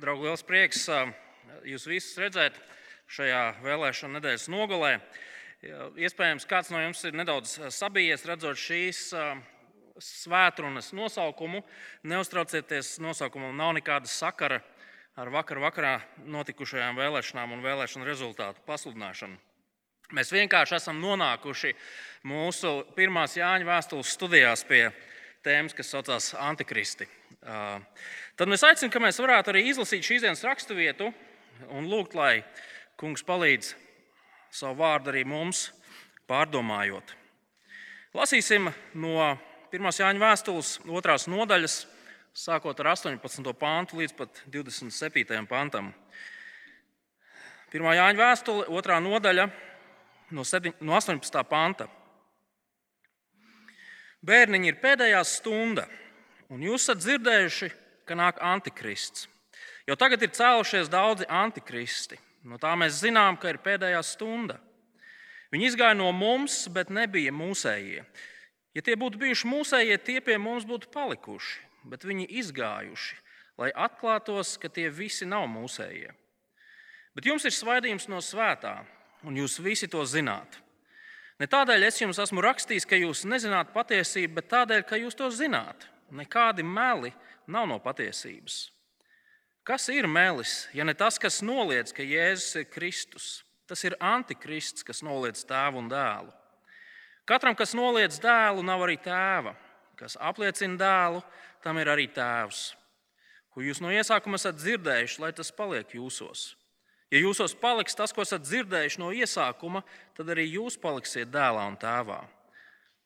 draugi, 0.00 0.26
liels 0.28 0.44
prieks 0.46 0.86
jūs 1.68 1.86
visus 1.88 2.18
redzēt 2.20 2.56
šajā 3.10 3.42
vēlēšana 3.64 4.18
nedēļas 4.18 4.46
nogalē. 4.52 4.94
Iespējams, 6.00 6.46
kāds 6.48 6.70
no 6.72 6.80
jums 6.80 7.02
ir 7.04 7.16
nedaudz 7.20 7.58
sabijies, 7.74 8.24
redzot 8.28 8.56
šīs 8.60 9.10
svētrunas 10.00 10.94
nosaukumu. 10.96 11.60
Neuztraucieties, 12.08 12.96
nosaukumam 13.04 13.52
nav 13.56 13.74
nekāda 13.76 14.08
sakara 14.08 14.62
ar 15.20 15.28
vakar 15.34 15.60
vakarā 15.60 15.94
notikušajām 16.24 16.96
vēlēšanām 16.96 17.52
un 17.52 17.64
vēlēšanu 17.64 18.08
rezultātu 18.08 18.64
pasludināšanu. 18.68 19.36
Mēs 20.16 20.32
vienkārši 20.32 20.78
esam 20.78 20.98
nonākuši 21.02 21.74
mūsu 22.26 22.80
pirmās 22.96 23.36
Jāņa 23.36 23.68
vēstules 23.68 24.16
studijās 24.16 24.64
pie 24.66 24.86
tēmas, 25.44 25.76
kas 25.76 25.92
saucās 25.92 26.32
Antikristi. 26.40 27.06
Tad 28.40 28.48
mēs 28.48 28.62
aicinām, 28.64 28.88
ka 28.88 29.00
mēs 29.04 29.18
varētu 29.20 29.50
arī 29.52 29.66
izlasīt 29.68 30.00
šīs 30.00 30.22
dienas 30.24 30.40
raksturvietu 30.46 31.10
un 31.76 31.84
lūgt, 31.90 32.14
lai 32.16 32.38
kungs 32.96 33.20
palīdz 33.28 33.74
savu 34.48 34.78
vārdu 34.78 35.10
arī 35.12 35.26
mums 35.28 35.66
pārdomājot. 36.24 37.12
Lasīsim 38.16 38.70
no 38.96 39.26
1. 39.68 39.88
Jāņa 39.92 40.22
vēstules 40.22 40.70
otrās 40.88 41.28
nodaļas, 41.28 41.74
sākot 42.32 42.80
ar 42.80 42.88
18. 42.94 43.52
pāntu 43.60 44.00
līdz 44.00 44.16
pat 44.16 44.40
27. 44.48 45.44
pantam. 45.50 45.92
1. 47.76 47.90
Jāņa 47.98 48.18
vēstule, 48.22 48.64
otrā 48.72 49.02
nodaļa, 49.04 49.50
no 50.32 50.48
18. 50.48 51.44
panta. 51.52 51.90
Bērniņi 54.24 54.72
ir 54.72 54.80
pēdējā 54.80 55.20
stunda, 55.28 55.84
un 56.48 56.64
jūs 56.64 56.88
esat 56.88 57.04
dzirdējuši, 57.04 57.72
ka 57.74 57.89
nāk 58.18 58.40
antikrists. 58.42 59.28
Jo 59.88 59.96
tagad 59.98 60.22
ir 60.22 60.32
cēlušies 60.34 60.90
daudzi 60.90 61.26
antikristi. 61.26 62.18
No 62.46 62.56
tā 62.60 62.72
mēs 62.78 63.02
zinām, 63.02 63.36
ka 63.36 63.50
ir 63.52 63.60
pēdējā 63.60 64.00
stunda. 64.06 64.56
Viņi 65.50 65.66
izgāja 65.66 65.96
no 65.98 66.08
mums, 66.14 66.62
bet 66.72 66.92
nebija 66.94 67.32
mūsējie. 67.34 68.04
Ja 68.76 68.84
tie 68.86 68.94
būtu 68.96 69.18
bijuši 69.18 69.50
mūsējie, 69.50 69.98
tie 70.06 70.20
pie 70.22 70.38
mums 70.38 70.64
būtu 70.68 70.92
palikuši, 70.94 71.58
bet 71.90 72.06
viņi 72.06 72.28
izgājuši, 72.38 73.18
lai 73.58 73.72
atklātos, 73.74 74.54
ka 74.62 74.70
tie 74.70 74.86
visi 74.94 75.26
nav 75.26 75.48
mūsējie. 75.50 76.14
Bet 77.18 77.26
jums 77.26 77.44
ir 77.44 77.54
svaidījums 77.56 78.06
no 78.08 78.22
svētā, 78.22 78.76
un 79.26 79.36
jūs 79.36 79.58
visi 79.60 79.90
to 79.90 80.04
zināt. 80.06 80.60
Ne 81.40 81.48
tādēļ 81.50 81.88
es 81.88 81.98
jums 81.98 82.20
esmu 82.22 82.44
rakstījis, 82.44 82.86
ka 82.86 83.00
jūs 83.00 83.24
nezināt 83.26 83.72
patiesību, 83.74 84.36
bet 84.38 84.50
tādēļ, 84.52 84.84
ka 84.86 85.00
jūs 85.00 85.18
to 85.18 85.26
zināt. 85.34 85.88
Nekādi 86.14 86.62
meli 86.66 87.10
nav 87.50 87.68
no 87.68 87.78
patiesības. 87.82 88.70
Kas 89.66 89.88
ir 89.92 90.08
melis, 90.08 90.64
ja 90.74 90.86
ne 90.86 90.94
tas, 90.96 91.18
kas 91.20 91.42
noliedz, 91.44 91.92
ka 91.92 92.02
Jēzus 92.02 92.62
ir 92.62 92.68
Kristus? 92.72 93.28
Tas 93.70 93.84
ir 93.86 93.94
antikrists, 94.02 94.82
kas 94.82 95.02
noliedz 95.06 95.44
tēvu 95.46 95.78
un 95.78 95.90
dēlu. 95.90 96.32
Katram, 97.28 97.54
kas 97.54 97.76
noliedz 97.78 98.18
dēlu, 98.18 98.64
nav 98.66 98.82
arī 98.82 98.96
tēva. 98.98 99.52
Kas 100.00 100.16
apliecina 100.18 100.80
dēlu, 100.80 101.20
tam 101.62 101.78
ir 101.78 101.90
arī 101.92 102.08
tēvs. 102.10 102.70
Ko 103.54 103.62
jūs 103.62 103.82
no 103.84 103.92
iesākuma 103.94 104.40
esat 104.40 104.58
dzirdējuši, 104.58 105.20
lai 105.22 105.30
tas 105.36 105.52
paliek 105.54 105.94
jūsos. 105.94 106.54
Ja 107.10 107.20
jūsos 107.20 107.54
paliks 107.58 107.94
tas, 107.98 108.14
ko 108.14 108.22
esat 108.22 108.42
dzirdējuši 108.46 109.00
no 109.02 109.10
iesākuma, 109.14 109.84
tad 110.16 110.30
arī 110.30 110.48
jūs 110.48 110.78
paliksiet 110.80 111.30
dēlā 111.30 111.66
un 111.70 111.78
tēvā. 111.78 112.22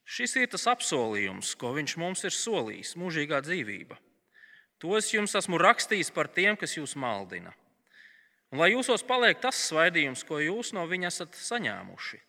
Šis 0.05 0.37
ir 0.37 0.51
tas 0.53 0.67
apsolījums, 0.69 1.55
ko 1.57 1.73
viņš 1.77 1.97
mums 2.01 2.25
ir 2.29 2.33
solījis- 2.37 2.93
mūžīgā 3.01 3.41
dzīvība. 3.45 3.97
To 4.83 4.97
es 4.99 5.11
jums 5.15 5.35
esmu 5.39 5.59
rakstījis 5.61 6.11
par 6.15 6.29
tiem, 6.33 6.57
kas 6.61 6.77
jūs 6.77 6.97
maldina. 6.99 7.55
Un 8.53 8.61
lai 8.63 8.71
jūsos 8.71 9.03
paliek 9.07 9.41
tas 9.43 9.59
svaidījums, 9.69 10.23
ko 10.27 10.39
jūs 10.43 10.73
no 10.77 10.85
viņa 10.87 11.11
esat 11.11 11.39
saņēmuši. 11.39 12.21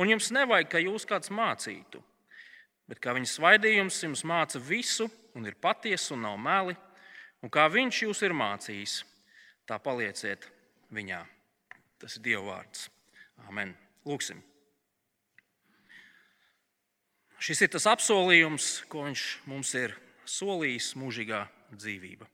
Un 0.00 0.10
jums 0.12 0.30
nevajag, 0.34 0.68
ka 0.72 0.82
jūs 0.82 1.06
kāds 1.08 1.32
mācītu, 1.32 2.02
bet 2.88 3.00
kā 3.00 3.14
viņa 3.16 3.30
svaidījums 3.30 4.02
jums 4.04 4.24
māca 4.28 4.60
visu, 4.60 5.08
un 5.36 5.48
ir 5.48 5.56
patiesa 5.60 6.14
un 6.16 6.24
nav 6.26 6.36
meli, 6.40 6.76
un 7.40 7.52
kā 7.52 7.64
viņš 7.72 8.02
jūs 8.06 8.22
ir 8.26 8.36
mācījis, 8.36 9.00
tā 9.68 9.78
palieciet 9.80 10.48
viņā. 10.92 11.22
Tas 12.00 12.16
ir 12.16 12.24
Dieva 12.24 12.44
vārds. 12.48 12.88
Amen. 13.48 13.74
Lūksim. 14.08 14.40
Šis 17.40 17.64
ir 17.64 17.70
tas 17.72 17.86
apsolījums, 17.88 18.82
ko 18.92 19.06
Viņš 19.06 19.24
mums 19.48 19.72
ir 19.80 19.94
solījis 20.28 20.92
mūžīgā 21.00 21.46
dzīvība. 21.74 22.28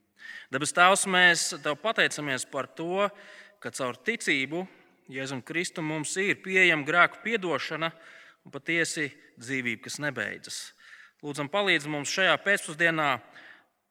Dabas 0.51 0.75
Tēvs, 0.75 1.07
mēs 1.11 1.47
Tev 1.63 1.79
pateicamies 1.83 2.47
par 2.51 2.69
to, 2.69 3.07
ka 3.63 3.71
caur 3.75 3.99
ticību 4.07 4.67
Jēzum 5.13 5.43
Kristum 5.47 5.87
mums 5.87 6.17
ir 6.19 6.41
pieejama 6.43 6.87
grēku 6.87 7.21
piedošana 7.23 7.93
un 8.43 8.55
patiesi 8.55 9.07
dzīvība, 9.39 9.85
kas 9.85 10.01
nebeidzas. 10.03 10.59
Lūdzam, 11.23 11.49
palīdz 11.51 11.87
mums 11.91 12.11
šajā 12.11 12.35
pēcpusdienā, 12.43 13.11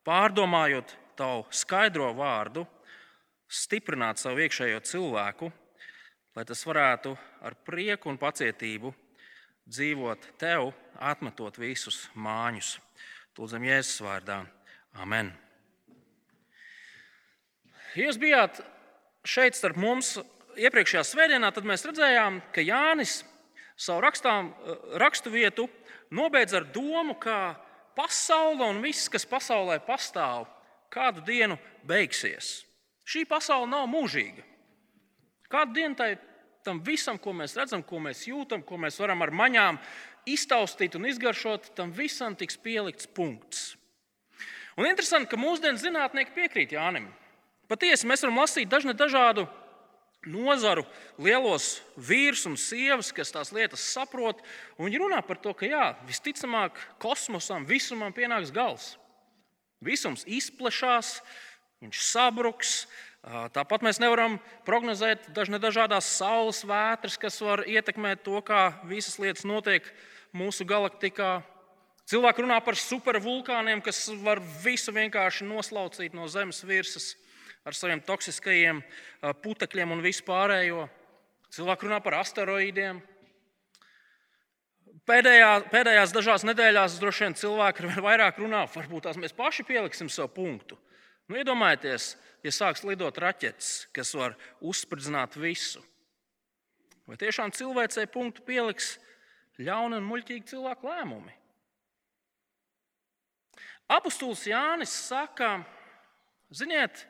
pārdomājot 0.08 0.98
Tavu 1.16 1.46
skaidro 1.56 2.10
vārdu, 2.12 2.66
stiprināt 3.48 4.20
savu 4.20 4.42
iekšējo 4.44 4.82
cilvēku, 4.84 5.48
lai 6.36 6.44
tas 6.44 6.64
varētu 6.68 7.14
ar 7.40 7.56
prieku 7.64 8.12
un 8.12 8.20
pacietību 8.20 8.92
dzīvot 9.64 10.28
tev, 10.42 10.74
atmetot 11.00 11.56
visus 11.62 12.02
māņus. 12.20 12.74
Lūdzam, 13.40 13.64
Jēzus 13.64 14.04
vārdā. 14.04 14.42
Amen. 14.96 15.34
Jūs 17.96 18.20
bijāt 18.20 18.62
šeit 19.28 19.56
starp 19.58 19.80
mums 19.80 20.16
iepriekšējā 20.60 21.04
svētdienā, 21.08 21.52
tad 21.52 21.68
mēs 21.68 21.84
redzējām, 21.88 22.42
ka 22.56 22.64
Jānis 22.64 23.22
savu 23.76 24.04
rakstām, 24.06 24.52
rakstu 25.00 25.32
vietu 25.34 25.68
nobeidz 26.16 26.56
ar 26.56 26.68
domu, 26.72 27.16
ka 27.20 27.56
pasaule 27.96 28.68
un 28.68 28.82
viss, 28.84 29.10
kas 29.12 29.28
pasaulē 29.28 29.80
pastāv, 29.84 30.48
kādu 30.92 31.24
dienu 31.28 31.58
beigsies. 31.88 32.64
Šī 33.06 33.26
pasaule 33.30 33.68
nav 33.70 33.88
mūžīga. 33.92 34.44
Kādu 35.52 35.76
dienu 35.78 35.96
tai, 36.00 36.16
tam 36.66 36.80
visam, 36.84 37.20
ko 37.22 37.36
mēs 37.38 37.56
redzam, 37.60 37.84
ko 37.86 38.00
mēs 38.02 38.26
jūtam, 38.28 38.64
ko 38.66 38.80
mēs 38.82 38.98
varam 39.00 39.22
ar 39.22 39.32
maņām 39.36 39.78
iztaustīt 40.26 40.96
un 40.98 41.06
izgaršot, 41.12 41.76
tam 41.78 41.92
visam 41.94 42.36
tiks 42.36 42.58
pielikts 42.58 43.08
punkts. 43.08 43.76
Un 44.76 44.90
interesanti, 44.90 45.30
ka 45.32 45.40
mūsdienu 45.40 45.80
zinātnieki 45.80 46.34
piekrīt 46.36 46.74
Jānim. 46.76 47.08
Patiesi 47.72 48.08
mēs 48.10 48.26
varam 48.26 48.42
lasīt 48.42 48.70
dažne 48.70 48.94
dažādu 48.98 49.46
nozaru 50.26 50.84
lielos 51.22 51.80
vīrus 51.96 52.44
un 52.50 52.58
sievas, 52.60 53.12
kas 53.16 53.32
tās 53.34 53.54
lietas 53.56 53.86
saprot. 53.94 54.42
Viņi 54.82 55.00
runā 55.02 55.22
par 55.26 55.40
to, 55.42 55.54
ka 55.56 55.70
jā, 55.70 55.86
visticamāk 56.10 56.78
kosmosam 57.02 57.66
visumam 57.70 58.14
pienāks 58.14 58.54
gals. 58.54 58.96
Visums 59.86 60.26
izplešās, 60.28 61.20
viņš 61.84 62.02
sabruks. 62.10 62.76
Tāpat 63.56 63.82
mēs 63.86 63.98
nevaram 64.02 64.38
prognozēt 64.68 65.32
dažādas 65.34 66.10
saules 66.20 66.62
vētras, 66.68 67.18
kas 67.22 67.40
var 67.42 67.64
ietekmēt 67.66 68.26
to, 68.26 68.38
kā 68.46 68.76
visas 68.86 69.18
lietas 69.22 69.48
notiek 69.48 69.88
mūsu 70.36 70.68
galaktikā. 70.68 71.40
Cilvēki 72.06 72.44
runā 72.46 72.60
par 72.62 72.78
supervulkāniem, 72.78 73.82
kas 73.82 74.04
var 74.22 74.38
visu 74.62 74.94
vienkārši 74.94 75.48
noslaucīt 75.48 76.14
no 76.14 76.28
Zemes 76.30 76.62
virsmas 76.62 77.16
ar 77.66 77.74
saviem 77.74 78.02
toksiskajiem 78.06 78.84
putekļiem 79.42 79.94
un 79.96 80.04
vispārējo. 80.06 80.84
Cilvēki 81.56 81.88
runā 81.88 81.98
par 82.06 82.20
asteroīdiem. 82.20 83.00
Pēdējā, 85.06 85.50
pēdējās 85.70 86.14
dažās 86.14 86.46
nedēļās 86.46 86.98
droši 87.02 87.26
vien 87.26 87.36
cilvēki 87.38 87.86
ar 87.90 88.04
vairāk 88.06 88.42
runā, 88.42 88.64
varbūt 88.74 89.06
tās 89.06 89.18
mēs 89.22 89.34
paši 89.38 89.66
pieliksim 89.66 90.10
savu 90.10 90.30
punktu. 90.34 90.78
Nu, 91.30 91.38
iedomājieties, 91.42 92.12
ja 92.46 92.54
sāks 92.54 92.84
lidot 92.86 93.18
raķetes, 93.22 93.88
kas 93.94 94.14
var 94.18 94.38
uzspridzināt 94.62 95.38
visu. 95.42 95.82
Vai 97.10 97.18
tiešām 97.22 97.54
cilvēcei 97.54 98.06
punktu 98.10 98.46
pieliks 98.46 98.96
ļauni 99.62 99.98
un 100.02 100.08
muļķīgi 100.10 100.54
cilvēku 100.54 100.90
lēmumi? 100.90 101.34
Apostols 103.92 104.46
Jānis 104.50 104.94
saka, 105.10 105.60
ziniet, 106.50 107.06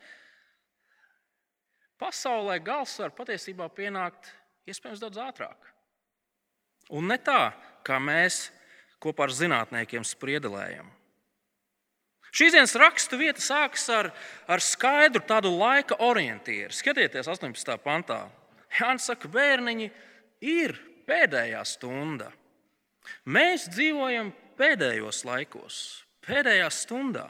pasaulē 2.01 2.57
gals 2.63 2.97
var 2.99 3.13
patiesībā 3.15 3.69
pienākt 3.71 4.33
iespējams 4.67 5.03
daudz 5.03 5.21
ātrāk. 5.23 5.71
Un 6.93 7.07
ne 7.09 7.17
tā, 7.17 7.53
kā 7.85 7.97
mēs 8.01 8.49
kopā 9.01 9.25
ar 9.27 9.33
zinātniekiem 9.33 10.05
spriedelējam. 10.05 10.91
Šīs 12.35 12.51
dienas 12.51 12.75
rakstu 12.75 13.15
vieta 13.15 13.39
sākas 13.39 13.85
ar, 13.95 14.09
ar 14.51 14.59
skaidru 14.59 15.21
tādu 15.23 15.53
laika 15.55 15.95
orientieru. 16.03 16.73
Skatieties, 16.75 17.29
18. 17.31 17.77
pantā. 17.79 18.25
Jānis 18.75 19.07
saka, 19.07 19.29
bērniņi 19.31 19.87
ir 20.43 20.75
pēdējā 21.07 21.61
stunda. 21.63 22.27
Mēs 23.23 23.69
dzīvojam 23.71 24.33
pēdējos 24.59 25.23
laikos, 25.27 25.77
pēdējā 26.27 26.69
stundā. 26.73 27.27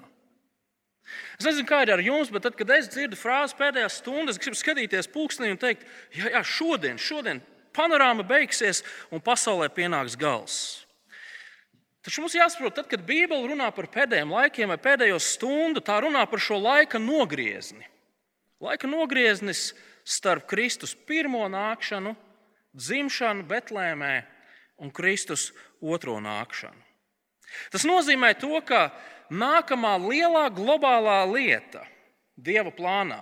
Es 1.37 1.45
nezinu, 1.45 1.67
kā 1.69 1.83
ir 1.85 1.91
ar 1.93 2.01
jums, 2.01 2.31
bet 2.33 2.45
tad, 2.47 2.55
kad 2.57 2.71
es 2.73 2.87
dzirdu 2.89 3.17
frāzi 3.19 3.57
pēdējās 3.59 3.99
stundas, 4.01 4.37
es 4.39 4.41
gribu 4.41 4.57
skatīties 4.57 5.11
pulkstenī 5.13 5.51
un 5.53 5.61
teikt, 5.61 5.85
jā, 6.15 6.31
jā 6.33 6.41
šodien, 6.47 6.97
šodien 7.01 7.43
panorāma 7.75 8.25
beigsies 8.25 8.81
un 9.13 9.21
pasaulē 9.23 9.69
pienāks 9.73 10.17
gals. 10.17 10.57
Taču 12.05 12.21
mums 12.21 12.37
jāsaprot, 12.37 12.75
tad, 12.77 12.87
kad 12.89 13.01
Bībele 13.05 13.49
runā 13.49 13.71
par 13.73 13.89
pēdējiem 13.89 14.33
laikiem 14.33 14.69
vai 14.69 14.77
pēdējo 14.81 15.17
stundu, 15.21 15.81
tā 15.81 15.97
runā 16.05 16.21
par 16.29 16.41
šo 16.41 16.59
laika 16.61 17.01
nogriezni. 17.01 17.81
Laika 18.61 18.87
nogrieznis 18.89 19.71
starp 20.05 20.45
Kristus 20.49 20.93
pirmo 20.93 21.43
nākšanu, 21.49 22.13
dzimšanu 22.77 23.47
Betlēmē 23.49 24.13
un 24.85 24.93
Kristus 24.93 25.49
otro 25.81 26.19
nākšanu. 26.21 26.84
Tas 27.73 27.85
nozīmē 27.87 28.33
to, 28.39 28.59
ka 28.65 28.89
nākamā 29.29 29.95
lielā 30.01 30.47
globālā 30.53 31.23
lieta 31.29 31.85
Dieva 32.35 32.71
plānā 32.75 33.21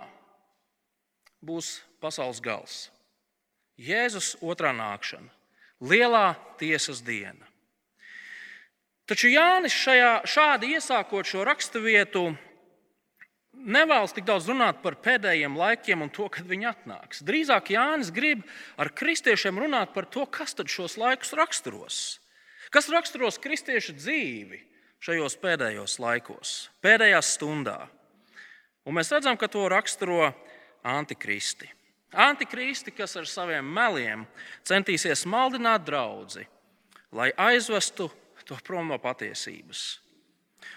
būs 1.46 1.84
pasaules 2.02 2.42
gals. 2.42 2.78
Jēzus 3.78 4.36
otrā 4.42 4.72
nākšana, 4.74 5.30
lielā 5.82 6.34
tiesas 6.58 7.02
diena. 7.06 7.46
Taču 9.10 9.30
Jānis 9.30 9.76
šajā, 9.76 10.24
šādi 10.30 10.74
iesākot 10.78 11.28
šo 11.28 11.44
raksturvietu, 11.46 12.32
nevēlas 13.54 14.16
tik 14.16 14.26
daudz 14.26 14.48
runāt 14.50 14.80
par 14.82 14.96
pēdējiem 15.04 15.58
laikiem 15.60 16.06
un 16.06 16.12
to, 16.14 16.30
kad 16.32 16.48
viņi 16.48 16.70
atnāks. 16.72 17.22
Drīzāk 17.26 17.74
Jānis 17.76 18.14
grib 18.16 18.46
ar 18.80 18.94
kristiešiem 18.96 19.60
runāt 19.60 19.94
par 19.94 20.08
to, 20.10 20.26
kas 20.26 20.56
tad 20.58 20.72
šos 20.72 20.98
laikus 21.02 21.36
raksturos. 21.38 22.00
Kas 22.74 22.90
raksturos 22.90 23.38
kristiešu 23.38 23.94
dzīvi 23.94 24.58
šajos 25.04 25.36
pēdējos 25.38 26.00
laikos, 26.02 26.54
pēdējā 26.82 27.20
stundā? 27.22 27.84
Un 28.84 28.98
mēs 28.98 29.12
redzam, 29.14 29.38
ka 29.38 29.46
to 29.48 29.68
raksturo 29.70 30.32
antikristi. 30.82 31.70
Antikristi, 32.14 32.92
kas 32.94 33.14
ar 33.18 33.30
saviem 33.30 33.68
meliem 33.76 34.26
centīsies 34.66 35.24
maldināt 35.30 35.86
draugu, 35.86 36.44
lai 37.14 37.30
aizvestu 37.38 38.10
to 38.44 38.58
prom 38.66 38.90
no 38.90 38.98
patiesības. 39.02 39.84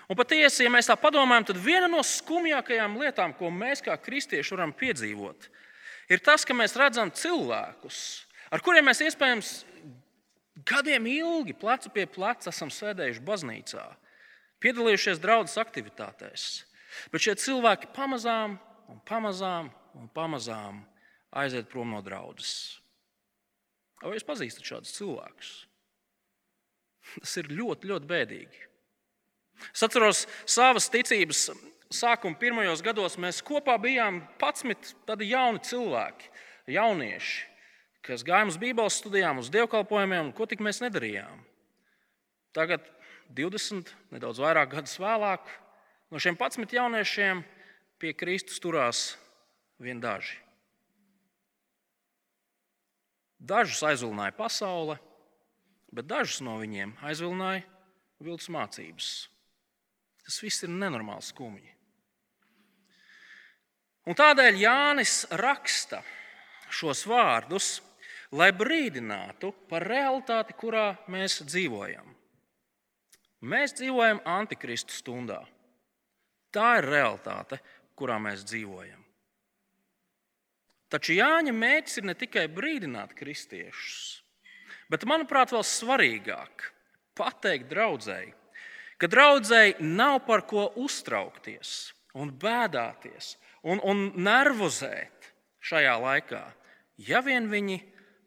Un 0.06 0.18
patiesi, 0.18 0.66
ja 0.66 0.72
mēs 0.72 0.90
tā 0.90 0.96
padomājam, 1.00 1.48
tad 1.48 1.60
viena 1.62 1.88
no 1.90 2.02
skumjākajām 2.04 2.98
lietām, 3.00 3.32
ko 3.38 3.50
mēs 3.50 3.82
kā 3.84 3.96
kristieši 3.98 4.54
varam 4.54 4.74
piedzīvot, 4.76 5.48
ir 6.12 6.22
tas, 6.22 6.44
ka 6.46 6.54
mēs 6.54 6.76
redzam 6.78 7.10
cilvēkus, 7.10 7.98
ar 8.52 8.62
kuriem 8.62 8.86
mēs 8.90 9.02
iespējams 9.08 9.54
gadiem 10.66 11.06
ilgi, 11.10 11.54
plecu 11.56 11.92
pie 11.94 12.06
pleca, 12.10 12.50
esam 12.50 12.72
sēdējuši 12.72 13.24
baznīcā, 13.26 13.84
piedalījušies 14.64 15.22
draudzes 15.22 15.60
aktivitātēs. 15.62 16.64
Bet 17.12 17.24
šie 17.24 17.36
cilvēki 17.40 17.92
pamazām 17.96 18.56
un 18.90 19.00
pamazām 19.08 19.70
un 19.96 20.08
pamazām 20.12 20.82
aiziet 21.36 21.68
prom 21.72 21.92
no 21.94 22.02
draudzes. 22.04 22.80
Vai 24.02 24.16
jūs 24.16 24.26
pazīstat 24.28 24.66
šādus 24.66 24.94
cilvēkus? 24.96 25.52
Tas 27.16 27.36
ir 27.40 27.48
ļoti, 27.54 27.88
ļoti 27.92 28.10
bēdīgi. 28.10 28.62
Es 29.72 29.84
atceros 29.86 30.24
savas 30.44 30.90
ticības 30.92 31.46
sākuma 31.92 32.36
pirmajos 32.40 32.82
gados. 32.84 33.16
Mēs 33.20 33.40
kopā 33.46 33.76
bijām 33.80 34.20
11 34.42 34.92
tādi 35.08 35.30
jauni 35.30 35.62
cilvēki, 35.64 36.28
jaunieši, 36.76 37.46
kas 38.06 38.24
gājām 38.26 38.52
uz 38.52 38.58
Bībeles 38.60 39.00
studijām, 39.00 39.40
uz 39.42 39.50
dievkalpojumiem, 39.52 40.32
ko 40.36 40.46
tik 40.48 40.62
mēs 40.64 40.80
nedarījām. 40.84 41.42
Tagad, 42.56 42.86
20, 43.36 43.90
nedaudz 44.14 44.40
vairāk 44.40 44.70
gadus 44.76 44.96
vēlāk, 45.02 45.46
no 46.10 46.22
šiem 46.22 46.38
11 46.38 46.76
jauniešiem 46.78 47.42
pie 48.00 48.12
Kristus 48.16 48.62
turās 48.62 49.06
vien 49.82 50.00
daži. 50.00 50.38
Dažus 53.36 53.82
aizvilināja 53.84 54.32
pasaule, 54.36 54.96
bet 55.92 56.08
dažus 56.08 56.40
no 56.44 56.56
viņiem 56.62 56.94
aizvilināja 57.04 57.66
viltus 58.22 58.48
mācības. 58.52 59.10
Tas 60.26 60.38
viss 60.42 60.64
ir 60.64 60.72
nenormāli 60.72 61.22
skumji. 61.22 61.72
Un 64.06 64.16
tādēļ 64.16 64.58
Jānis 64.62 65.24
raksta 65.34 66.00
šos 66.70 67.04
vārdus, 67.10 67.80
lai 68.32 68.50
brīdinātu 68.56 69.52
par 69.70 69.86
realitāti, 69.86 70.56
kurā 70.58 70.96
mēs 71.12 71.40
dzīvojam. 71.46 72.14
Mēs 73.46 73.76
dzīvojam 73.78 74.22
antikristu 74.26 74.94
stundā. 74.96 75.42
Tā 76.50 76.78
ir 76.80 76.88
realitāte, 76.88 77.60
kurā 77.98 78.16
mēs 78.22 78.44
dzīvojam. 78.48 79.02
Taču 80.90 81.16
Jāņa 81.16 81.52
mērķis 81.52 81.98
ir 82.00 82.06
ne 82.06 82.14
tikai 82.14 82.46
brīdināt 82.52 83.12
kristiešus, 83.18 84.22
bet, 84.90 85.04
manuprāt, 85.08 85.50
vēl 85.52 85.64
svarīgāk 85.66 86.70
pateikt 87.18 87.68
draudzēji, 87.72 88.32
ka 88.96 89.10
draudzēji 89.10 89.76
nav 89.82 90.20
par 90.28 90.46
ko 90.46 90.68
uztraukties 90.78 91.92
un 92.16 92.30
bēdāties 92.30 93.34
un, 93.66 93.82
un 93.82 94.06
nervozēt 94.14 95.32
šajā 95.66 95.96
laikā, 96.00 96.44
ja 97.02 97.20
vien 97.26 97.50
viņi 97.50 97.80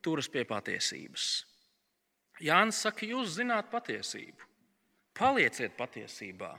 turas 0.05 0.29
pie 0.31 0.45
patiesības. 0.47 1.29
Jānis 2.39 2.79
saka, 2.85 3.07
jūs 3.07 3.35
zināt 3.35 3.67
patiesību. 3.71 4.47
Palieciet 5.19 5.75
patiesībā. 5.75 6.53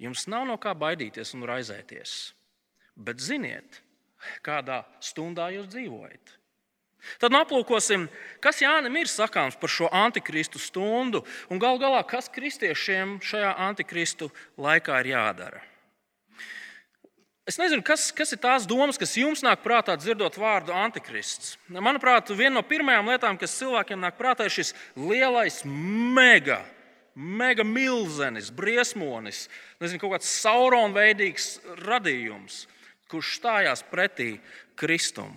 Jums 0.00 0.26
nav 0.28 0.46
no 0.48 0.56
kā 0.60 0.72
baidīties 0.76 1.34
un 1.36 1.44
raizēties. 1.48 2.16
Bet 2.96 3.20
ziniet, 3.20 3.82
kādā 4.44 4.82
stundā 5.04 5.50
jūs 5.52 5.68
dzīvojat. 5.72 6.34
Tad 7.20 7.36
aplūkosim, 7.38 8.08
kas 8.42 8.62
Jānis 8.64 8.96
ir 8.98 9.10
sakāms 9.12 9.56
par 9.60 9.70
šo 9.70 9.88
antikristu 9.92 10.58
stundu 10.58 11.22
un 11.52 11.60
gal 11.62 11.78
galā, 11.78 12.02
kas 12.08 12.32
kristiešiem 12.32 13.18
šajā 13.22 13.52
antikristu 13.68 14.30
laikā 14.58 15.04
ir 15.04 15.12
jādara. 15.12 15.62
Es 17.46 17.60
nezinu, 17.62 17.82
kas, 17.86 18.08
kas 18.10 18.34
ir 18.34 18.40
tās 18.42 18.64
domas, 18.66 18.98
kas 18.98 19.12
jums 19.14 19.44
nāk 19.46 19.60
prātā 19.62 19.94
dzirdot 19.94 20.34
vārdu 20.34 20.74
antikrists. 20.74 21.54
Manuprāt, 21.70 22.32
viena 22.34 22.56
no 22.56 22.62
pirmajām 22.66 23.06
lietām, 23.12 23.38
kas 23.38 23.54
cilvēkiem 23.60 24.00
nāk 24.02 24.16
prātā, 24.18 24.48
ir 24.48 24.54
šis 24.56 24.72
lielais, 24.98 25.60
mega, 25.64 26.58
mega 27.14 27.62
milzenis, 27.62 28.50
briesmonis, 28.50 29.44
nezinu, 29.78 30.02
kaut 30.02 30.16
kāds 30.16 30.32
sauronveidīgs 30.42 31.46
radījums, 31.86 32.64
kurš 33.12 33.36
stājās 33.38 33.86
pretī 33.94 34.32
Kristum. 34.74 35.30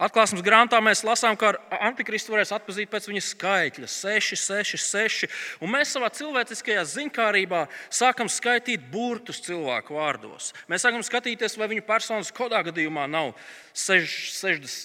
Atklāsmes 0.00 0.40
grāmatā 0.40 0.78
mēs 0.80 1.02
lasām, 1.04 1.36
ka 1.36 1.50
antikristu 1.84 2.32
varēs 2.32 2.54
atpazīt 2.56 2.88
pēc 2.88 3.10
viņa 3.10 3.20
skaitļa- 3.20 3.88
6, 4.00 4.32
6, 4.40 4.78
6. 4.80 5.28
Un 5.60 5.68
mēs 5.74 5.92
savā 5.92 6.08
cilvēciskajā 6.08 6.84
zinkārībā 6.88 7.66
sākam 7.90 8.30
skaitīt 8.32 8.88
burtus 8.90 9.42
cilvēku 9.44 9.92
vārdos. 10.00 10.54
Mēs 10.68 10.86
sākam 10.86 11.04
skatīties, 11.04 11.58
vai 11.58 11.68
viņu 11.68 11.84
personas 11.84 12.32
kodā 12.32 12.64
gadījumā 12.64 13.04
nav 13.10 13.34
6, 13.74 14.32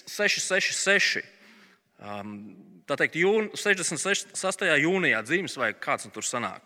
6, 0.05 0.41
6, 0.43 0.74
6. 0.84 1.24
Um, 2.03 2.57
tā 2.86 2.98
teikt, 2.98 3.15
jūn, 3.15 3.51
66. 3.55 4.36
jūnijā 4.84 5.24
dzimis 5.24 5.55
vai 5.55 5.72
kāds 5.72 6.12
tur 6.12 6.24
sanāk. 6.24 6.62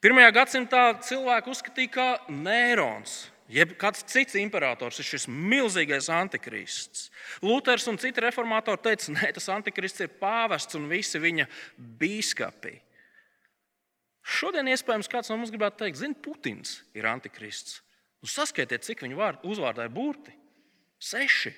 Pirmajā 0.00 0.30
gadsimtā 0.32 1.02
cilvēku 1.02 1.50
uzskatīja 1.50 1.90
kā 1.90 2.10
neirons 2.28 3.26
jeb 3.52 3.74
kāds 3.80 4.04
cits 4.10 4.36
imperators 4.40 4.98
ir 5.00 5.06
šis 5.06 5.26
milzīgais 5.30 6.08
antikrists. 6.12 7.10
Luters 7.44 7.86
un 7.90 7.98
citi 8.02 8.22
reformatori 8.24 8.82
teica, 8.82 9.14
ka 9.20 9.32
tas 9.38 9.48
antikrists 9.54 10.02
ir 10.04 10.12
pāvests 10.20 10.78
un 10.78 10.88
visi 10.90 11.20
viņa 11.22 11.48
biskupi. 12.00 12.76
Šodien 14.26 14.66
iespējams 14.72 15.10
kāds 15.10 15.30
no 15.30 15.38
mums 15.38 15.52
gribētu 15.54 15.84
teikt, 15.84 16.00
zina, 16.00 16.18
Putins 16.18 16.80
ir 16.98 17.06
antikrists. 17.06 17.80
Nu, 18.18 18.30
saskaitiet, 18.30 18.82
cik 18.82 19.04
viņa 19.04 19.18
vārd, 19.18 19.44
uzvārdā 19.46 19.86
ir 19.86 19.92
burti. 19.94 20.34
Seši. 20.98 21.52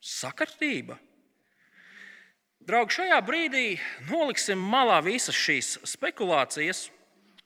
Sakartība. 0.00 0.98
Draugi, 2.64 2.98
šajā 2.98 3.16
brīdī 3.24 3.64
noliksim 4.10 4.60
malā 4.60 4.98
visas 5.04 5.36
šīs 5.36 5.78
spekulācijas 5.88 6.88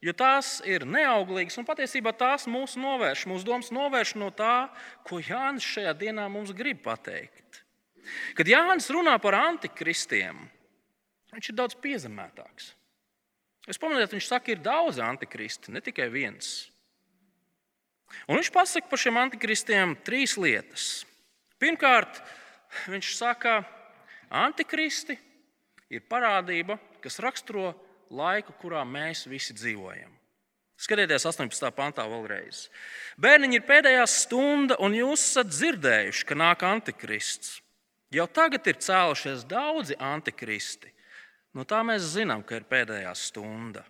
jo 0.04 0.12
tās 0.16 0.58
ir 0.68 0.84
neauglīgas 0.84 1.56
un 1.60 1.66
patiesībā 1.68 2.12
tās 2.18 2.44
mūs 2.50 2.76
novērš, 2.80 3.24
mūsu 3.30 3.48
domas 3.48 3.70
novērš 3.72 4.14
no 4.20 4.28
tā, 4.36 4.68
ko 5.06 5.20
Jānis 5.24 5.64
šajā 5.64 5.94
dienā 6.02 6.26
mums 6.32 6.52
grib 6.56 6.82
pateikt. 6.84 7.62
Kad 8.36 8.50
Jānis 8.50 8.90
runā 8.92 9.16
par 9.22 9.38
antikristiem, 9.38 10.42
viņš 11.32 11.50
ir 11.50 11.56
daudz 11.56 11.78
piezemētāks. 11.80 12.74
Es 13.64 13.80
pamanu, 13.80 14.04
viņš 14.04 14.28
saka, 14.28 14.52
ir 14.52 14.60
daudz 14.60 15.00
antikristi, 15.00 15.72
ne 15.72 15.80
tikai 15.80 16.10
viens. 16.12 16.68
Un 18.28 18.36
viņš 18.36 18.50
pasaka 18.52 18.90
par 18.90 19.00
šiem 19.00 19.16
antikristiem 19.18 19.96
trīs 20.04 20.36
lietas. 20.36 21.06
Pirmkārt, 21.58 22.20
viņš 22.92 23.14
saka, 23.16 23.62
ka 23.64 23.84
antikristi 24.44 25.16
ir 25.92 26.04
parādība, 26.10 26.76
kas 27.02 27.20
raksturo 27.22 27.72
laiku, 28.14 28.54
kurā 28.60 28.84
mēs 28.86 29.26
visi 29.30 29.56
dzīvojam. 29.56 30.12
Skatieties, 30.84 31.24
18. 31.30 31.70
pantā 31.74 32.04
vēlreiz. 32.10 32.66
Bērniņi 33.22 33.60
ir 33.60 33.66
pēdējā 33.66 34.06
stunda, 34.10 34.76
un 34.82 34.96
jūs 34.96 35.22
esat 35.22 35.52
dzirdējuši, 35.52 36.26
ka 36.26 36.36
nāk 36.38 36.64
antikrists. 36.66 37.60
Jau 38.14 38.26
tagad 38.30 38.66
ir 38.70 38.78
cēlušies 38.82 39.46
daudzi 39.50 39.96
antikristi. 40.02 40.90
No 41.54 41.62
tā 41.66 41.80
mēs 41.86 42.14
zinām, 42.16 42.42
ka 42.42 42.58
ir 42.58 42.66
pēdējā 42.66 43.14
stunda. 43.18 43.84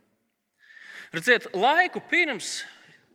Redziet, 1.15 1.49
laiku 1.57 2.03
pirms 2.11 2.63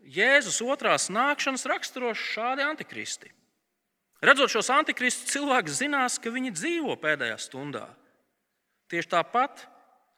Jēzus 0.10 0.58
otrās 0.66 1.10
nākšanas 1.14 1.68
raksturos 1.70 2.18
šādi 2.18 2.64
antikristi. 2.66 3.30
Redzot 4.26 4.52
šos 4.52 4.72
antikristus, 4.74 5.30
cilvēks 5.32 5.78
zinās, 5.80 6.18
ka 6.20 6.32
viņi 6.34 6.56
dzīvo 6.56 6.96
pēdējā 7.00 7.38
stundā. 7.40 7.86
Tieši 8.90 9.12
tāpat, 9.14 9.62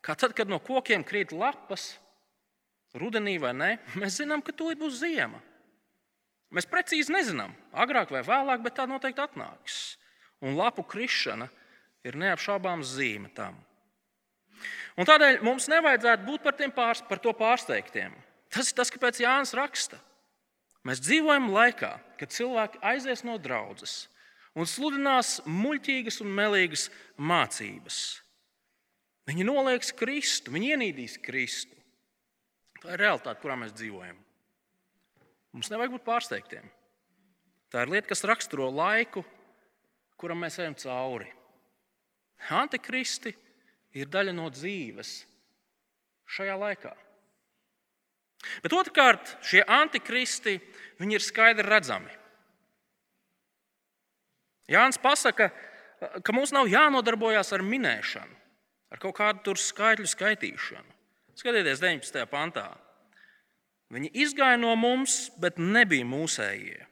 kā 0.05 0.15
tad, 0.17 0.35
kad 0.37 0.49
no 0.49 0.59
kokiem 0.63 1.05
krīt 1.07 1.33
lapas, 1.35 1.95
rudenī 2.97 3.37
vai 3.41 3.53
nē, 3.55 3.71
mēs 4.01 4.19
zinām, 4.21 4.43
ka 4.43 4.55
tūlīt 4.55 4.81
būs 4.81 4.99
ziema. 5.01 5.39
Mēs 6.51 6.67
precīzi 6.67 7.13
nezinām, 7.15 7.53
agrāk 7.71 8.11
vai 8.11 8.25
vēlāk, 8.27 8.63
bet 8.65 8.75
tā 8.75 8.85
noteikti 8.89 9.23
atnāks. 9.23 9.79
Un 10.43 10.57
lapu 10.57 10.83
krišana 10.83 11.47
ir 12.03 12.17
neapšaubāms 12.19 12.95
zīme 12.97 13.31
tam. 13.37 13.55
Un 14.99 15.07
tādēļ 15.07 15.39
mums 15.45 15.69
nevajadzētu 15.71 16.27
būt 16.27 16.43
par, 16.43 16.57
pārs, 16.75 17.01
par 17.07 17.21
to 17.23 17.31
pārsteigtiem. 17.37 18.13
Tas 18.51 18.71
ir 18.71 18.77
tas, 18.77 18.91
kāpēc 18.91 19.21
Jānis 19.23 19.55
raksta. 19.55 20.01
Mēs 20.83 20.99
dzīvojam 21.05 21.51
laikā, 21.53 21.93
kad 22.19 22.33
cilvēki 22.33 22.81
aizies 22.91 23.23
no 23.23 23.37
draudzes 23.39 24.09
un 24.57 24.67
sludinās 24.67 25.39
muļķīgas 25.47 26.19
un 26.25 26.33
melīgas 26.35 26.89
mācības. 27.15 28.19
Viņi 29.29 29.45
nolieks 29.45 29.93
Kristu, 29.97 30.53
viņi 30.53 30.73
ienīdīs 30.75 31.19
Kristu. 31.21 31.77
Tā 32.81 32.95
ir 32.95 33.03
realitāte, 33.03 33.39
kurā 33.43 33.57
mēs 33.59 33.75
dzīvojam. 33.77 34.17
Mums 35.53 35.69
nevajag 35.69 35.93
būt 35.97 36.07
pārsteigtiem. 36.07 36.65
Tā 37.71 37.85
ir 37.85 37.91
lieta, 37.93 38.09
kas 38.09 38.25
raksturo 38.27 38.71
laiku, 38.73 39.23
kuram 40.19 40.41
mēs 40.43 40.57
ejam 40.59 40.75
cauri. 40.79 41.29
Antikristi 42.51 43.35
ir 43.95 44.09
daļa 44.09 44.33
no 44.33 44.49
dzīves 44.49 45.13
šajā 46.31 46.57
laikā. 46.57 46.91
Bet 48.63 48.73
otrkārt, 48.73 49.35
šie 49.45 49.61
antikristi 49.69 50.57
ir 50.57 51.23
skaidri 51.23 51.67
redzami. 51.67 52.11
Jānis 54.71 54.97
pasaka, 55.01 55.51
ka 56.23 56.33
mums 56.33 56.53
nav 56.55 56.69
jānodarbojas 56.71 57.51
ar 57.53 57.63
minēšanu, 57.65 58.40
ar 58.91 58.99
kaut 59.01 59.15
kādu 59.17 59.55
skaitļu 59.57 60.09
skaitīšanu. 60.11 60.97
Skatieties, 61.39 61.79
19. 61.81 62.25
pantā. 62.29 62.67
Viņi 63.91 64.11
izgāja 64.23 64.59
no 64.59 64.71
mums, 64.79 65.29
bet 65.41 65.57
nebija 65.59 66.05
mūsējie. 66.07 66.85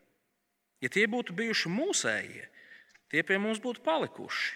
Ja 0.83 0.89
tie 0.91 1.05
būtu 1.11 1.35
bijuši 1.35 1.71
mūsējie, 1.71 2.45
tie 3.11 3.23
pie 3.23 3.37
mums 3.39 3.59
būtu 3.63 3.83
palikuši. 3.83 4.55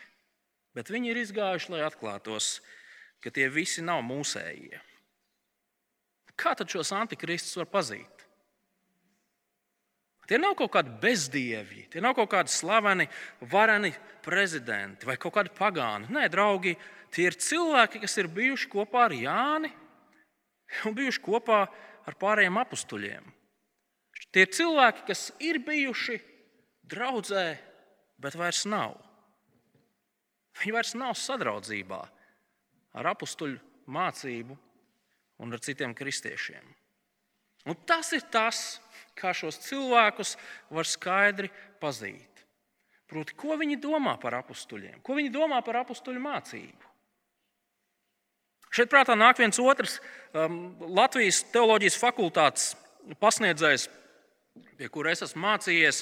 Bet 0.73 0.89
viņi 0.89 1.11
ir 1.11 1.19
izgājuši, 1.21 1.71
lai 1.75 1.83
atklātos, 1.85 2.57
ka 3.21 3.31
tie 3.31 3.45
visi 3.51 3.83
nav 3.85 4.01
mūsējie. 4.07 4.79
Kā 6.39 6.55
tad 6.57 6.71
šos 6.71 6.91
antikristus 6.95 7.59
var 7.59 7.69
pazīt? 7.69 8.22
Tie 10.27 10.39
nav 10.39 10.55
kaut 10.55 10.71
kādi 10.71 10.93
bezdievi, 11.03 11.87
tie 11.91 12.01
nav 12.03 12.15
kaut 12.15 12.31
kādi 12.31 12.51
slaveni, 12.51 13.09
vareni 13.51 13.91
prezidenti 14.23 15.07
vai 15.07 15.17
kaut 15.19 15.35
kādi 15.35 15.51
pagāni. 15.57 16.07
Nē, 16.15 16.29
draugi, 16.31 16.77
tie 17.11 17.27
ir 17.27 17.35
cilvēki, 17.35 17.99
kas 18.05 18.15
ir 18.21 18.31
bijuši 18.31 18.69
kopā 18.71 19.07
ar 19.09 19.15
Jāni 19.17 19.71
un 20.87 20.95
bijuši 20.95 21.23
kopā 21.23 21.65
ar 22.07 22.17
pārējiem 22.19 22.59
apstuļiem. 22.63 23.27
Tie 24.33 24.45
ir 24.45 24.53
cilvēki, 24.55 25.03
kas 25.11 25.27
ir 25.43 25.59
bijuši 25.61 26.17
draudzē, 26.89 27.45
bet 28.17 28.37
vairs 28.39 28.63
nav. 28.69 28.95
Viņi 30.61 30.73
vairs 30.73 30.93
nav 30.97 31.17
sadraudzībā 31.17 31.99
ar 32.93 33.09
apstuļu 33.11 33.59
mācību 33.93 34.57
un 35.43 35.53
ar 35.53 35.61
citiem 35.61 35.93
kristiešiem. 35.97 36.63
Un 37.67 37.77
tas 37.87 38.11
ir 38.15 38.25
tas, 38.31 38.79
kā 39.17 39.33
šos 39.37 39.59
cilvēkus 39.65 40.35
var 40.73 40.89
skaidri 40.89 41.51
pazīt. 41.81 42.29
Proti, 43.09 43.35
ko 43.37 43.57
viņi 43.59 43.77
domā 43.81 44.15
par 44.21 44.39
apstuļiem, 44.39 45.01
ko 45.05 45.17
viņi 45.19 45.33
domā 45.33 45.59
par 45.65 45.83
apstuļu 45.83 46.21
mācību. 46.23 46.91
Šeit 48.73 48.89
prātā 48.89 49.13
nāk 49.13 49.37
viens 49.37 49.59
otrs 49.61 49.99
um, 50.33 50.73
Latvijas 50.97 51.43
teoloģijas 51.53 51.99
fakultātes 52.01 52.71
pasniedzējs, 53.21 53.85
pie 54.79 54.89
kura 54.89 55.11
es 55.13 55.21
esmu 55.25 55.43
mācījies, 55.43 56.01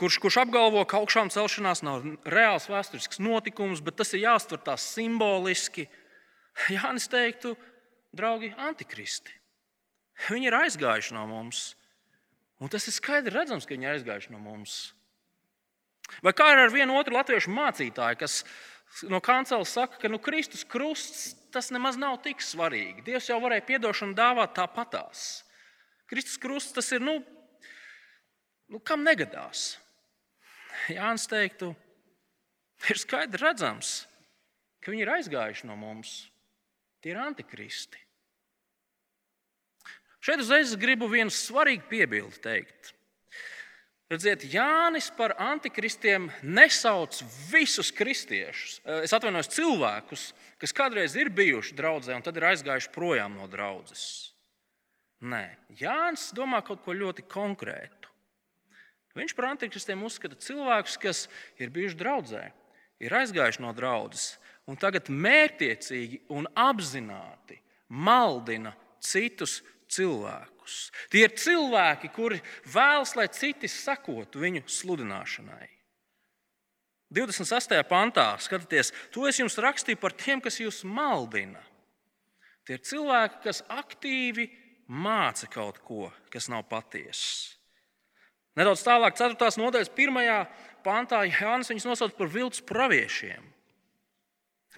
kurš, 0.00 0.18
kurš 0.20 0.40
apgalvo, 0.42 0.82
ka 0.84 1.00
augšām 1.00 1.32
celšanās 1.32 1.80
nav 1.86 2.04
reāls 2.28 2.68
vēsturisks 2.68 3.22
notikums, 3.24 3.80
bet 3.84 3.96
tas 4.02 4.12
ir 4.12 4.26
jāuztver 4.26 4.60
tā 4.66 4.76
simboliski. 4.80 5.86
Jānis 6.68 7.08
teiktu, 7.08 7.54
draugi, 8.12 8.50
antikristi. 8.68 9.32
Viņi 10.28 10.50
ir 10.50 10.56
aizgājuši 10.58 11.16
no 11.16 11.24
mums. 11.30 11.70
Un 12.60 12.68
tas 12.68 12.84
ir 12.86 12.94
skaidri 12.94 13.32
redzams, 13.32 13.64
ka 13.64 13.74
viņi 13.74 13.88
ir 13.88 13.94
aizgājuši 13.96 14.34
no 14.34 14.40
mums. 14.42 14.92
Vai 16.24 16.34
kā 16.36 16.50
ir 16.52 16.60
ar 16.64 16.72
vienu 16.74 16.96
otru 16.98 17.16
latviešu 17.16 17.52
mācītāju, 17.54 18.18
kas 18.20 18.40
no 19.08 19.20
kanceles 19.24 19.72
saka, 19.72 20.00
ka 20.02 20.10
nu, 20.10 20.18
Kristus 20.22 20.66
krusts 20.68 21.30
tas 21.54 21.70
nemaz 21.74 21.98
nav 21.98 22.18
tik 22.24 22.42
svarīgi. 22.44 23.04
Dievs 23.06 23.30
jau 23.30 23.38
varēja 23.42 23.78
atdošanu 23.78 24.16
dāvāt 24.18 24.54
tāpatās. 24.58 25.44
Kristus 26.10 26.38
krusts 26.42 26.74
tas 26.74 26.90
ir, 26.92 27.02
nu, 27.02 27.20
nu 28.70 28.82
kam 28.82 29.06
negadās. 29.06 29.78
Jānis 30.90 31.26
teiktu, 31.30 31.72
ir 32.90 32.98
skaidri 32.98 33.40
redzams, 33.42 34.04
ka 34.82 34.92
viņi 34.92 35.06
ir 35.06 35.14
aizgājuši 35.16 35.68
no 35.70 35.78
mums. 35.78 36.24
Tie 37.00 37.14
ir 37.14 37.20
antikristi. 37.22 38.00
Šeit 40.20 40.42
uzreiz 40.42 40.74
gribu 40.76 41.08
vienu 41.08 41.32
svarīgu 41.32 41.88
piebildi 41.88 42.42
teikt. 42.44 42.92
Redziet, 44.10 44.42
Jānis 44.50 45.06
par 45.14 45.36
antikristiem 45.38 46.26
nesauc 46.42 47.20
visus 47.52 47.92
kristiešus, 47.94 48.80
eh, 48.82 49.04
es 49.06 49.14
atvainojos 49.14 49.52
cilvēkus, 49.54 50.32
kas 50.58 50.74
kādreiz 50.74 51.14
ir 51.16 51.30
bijuši 51.30 51.76
draudzē 51.78 52.16
un 52.16 52.22
tad 52.22 52.36
ir 52.36 52.48
aizgājuši 52.50 52.90
projām 52.90 53.36
no 53.38 53.46
draudzes. 53.46 54.32
Nē, 55.22 55.56
Jānis 55.78 56.32
domā 56.34 56.58
kaut 56.64 56.82
ko 56.82 56.92
ļoti 56.92 57.22
konkrētu. 57.22 58.10
Viņš 59.14 59.34
par 59.36 59.44
antikristiem 59.52 60.02
uzskata 60.02 60.34
cilvēkus, 60.34 60.98
kas 60.98 61.28
ir 61.58 61.70
bijuši 61.70 61.96
draudzē, 61.96 62.52
ir 63.00 63.10
aizgājuši 63.10 63.60
no 63.60 63.72
draudzes 63.72 64.38
un 64.66 64.76
tagad 64.76 65.06
mērķiecīgi 65.06 66.22
un 66.30 66.46
apzināti 66.54 67.60
maldina 67.88 68.74
citus 69.02 69.60
cilvēkus. 69.90 70.78
Tie 71.10 71.24
ir 71.26 71.34
cilvēki, 71.38 72.10
kuri 72.14 72.40
vēlas, 72.70 73.16
lai 73.18 73.28
citi 73.34 73.68
sekotu 73.70 74.42
viņu 74.42 74.64
sludināšanai. 74.70 75.68
26. 77.10 77.74
pantā 77.90 78.28
skatieties, 78.38 78.92
to 79.10 79.26
es 79.26 79.40
jums 79.40 79.58
rakstīju 79.58 79.98
par 79.98 80.14
tiem, 80.14 80.42
kas 80.42 80.60
jūs 80.62 80.84
maldina. 80.86 81.62
Tie 82.66 82.76
ir 82.78 82.84
cilvēki, 82.86 83.40
kas 83.48 83.64
aktīvi 83.66 84.46
māca 84.86 85.48
kaut 85.50 85.80
ko, 85.82 86.10
kas 86.30 86.46
nav 86.52 86.68
patiesa. 86.70 87.56
Nedaudz 88.58 88.82
tālāk, 88.86 89.16
4. 89.18 89.50
nodaļas 89.58 89.90
1. 89.94 90.22
pantā 90.86 91.22
Jānis 91.26 91.70
viņus 91.70 91.86
nosauc 91.86 92.14
par 92.18 92.30
viltus 92.30 92.62
praviešiem. 92.66 93.42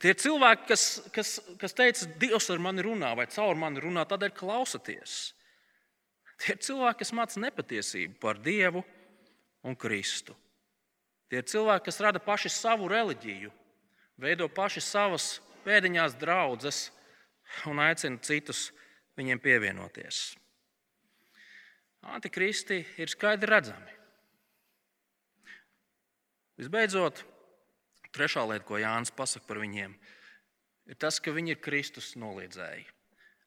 Tie 0.03 0.15
cilvēki, 0.19 0.67
kas, 0.67 0.85
kas, 1.15 1.37
kas 1.61 1.77
teica, 1.79 2.09
Dievs 2.19 2.49
ar 2.51 2.59
mani 2.63 2.83
runā, 2.83 3.13
vai 3.15 3.29
caur 3.31 3.55
mani 3.59 3.83
runā, 3.85 4.03
tādēļ 4.11 4.33
klausieties. 4.35 5.19
Tie 6.43 6.57
ir 6.57 6.63
cilvēki, 6.67 7.05
kas 7.05 7.15
māca 7.15 7.43
nepatiesību 7.45 8.19
par 8.23 8.41
Dievu 8.43 8.83
un 9.63 9.79
Kristu. 9.79 10.35
Tie 11.31 11.39
ir 11.39 11.47
cilvēki, 11.47 11.87
kas 11.87 12.03
rada 12.03 12.19
paši 12.23 12.51
savu 12.51 12.91
reliģiju, 12.91 13.53
veido 14.19 14.51
paši 14.51 14.83
savas 14.83 15.37
pēdiņās 15.63 16.19
draudzes 16.19 16.89
un 17.71 17.79
aicina 17.85 18.19
citus 18.27 18.71
viņiem 19.19 19.39
pievienoties. 19.43 20.33
Antikristi 22.11 22.81
ir 22.99 23.11
skaidri 23.13 23.53
redzami. 23.53 23.95
Visbeidzot, 26.59 27.23
Trešā 28.13 28.45
lieta, 28.45 28.67
ko 28.69 28.81
Jānis 28.81 29.13
pasaka 29.15 29.47
par 29.49 29.61
viņiem, 29.63 29.95
ir 30.91 30.99
tas, 31.01 31.21
ka 31.23 31.33
viņi 31.33 31.55
ir 31.55 31.63
Kristus 31.65 32.13
noliedzēji. 32.21 32.85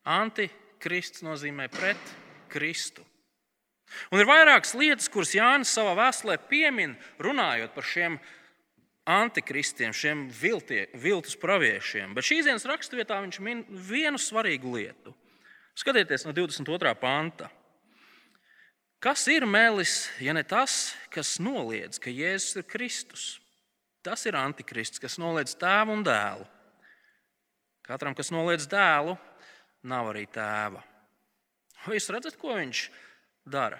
Antikrists 0.06 1.22
nozīmē 1.26 1.68
pret 1.74 2.16
Kristu. 2.50 3.06
Un 4.10 4.22
ir 4.22 4.30
vairākas 4.30 4.74
lietas, 4.78 5.10
kuras 5.12 5.36
Jānis 5.38 5.74
savā 5.74 5.94
vēstulē 6.00 6.40
piemin, 6.50 6.96
runājot 7.22 7.76
par 7.76 7.86
šiem 7.86 8.18
antikristiem, 9.06 9.94
šiem 9.94 10.26
viltie, 10.34 10.88
viltus 10.98 11.38
praviešiem. 11.38 12.16
Bet 12.18 12.26
šīs 12.26 12.50
dienas 12.50 12.66
raksturvietā 12.66 13.20
viņš 13.22 13.40
min 13.46 13.62
vienu 13.70 14.18
svarīgu 14.22 14.74
lietu. 14.80 15.14
Skatieties 15.78 16.26
no 16.26 16.34
22. 16.34 16.96
panta. 16.98 17.52
Kas 19.04 19.28
ir 19.30 19.46
melis, 19.46 20.08
ja 20.24 20.34
ne 20.34 20.42
tas, 20.48 20.96
kas 21.14 21.36
noliedz, 21.38 22.00
ka 22.02 22.10
Jēzus 22.10 22.58
ir 22.58 22.66
Kristus? 22.66 23.26
Tas 24.06 24.22
ir 24.30 24.38
antikrists, 24.38 25.02
kas 25.02 25.18
noliedz 25.18 25.56
tēvu 25.58 25.96
un 25.96 26.04
dēlu. 26.06 26.46
Katram, 27.86 28.14
kas 28.18 28.30
noliedz 28.34 28.68
dēlu, 28.70 29.16
nav 29.86 30.12
arī 30.12 30.28
tēva. 30.30 30.84
Vai 31.86 31.98
jūs 31.98 32.12
redzat, 32.14 32.38
ko 32.42 32.54
viņš 32.58 32.84
dara? 33.50 33.80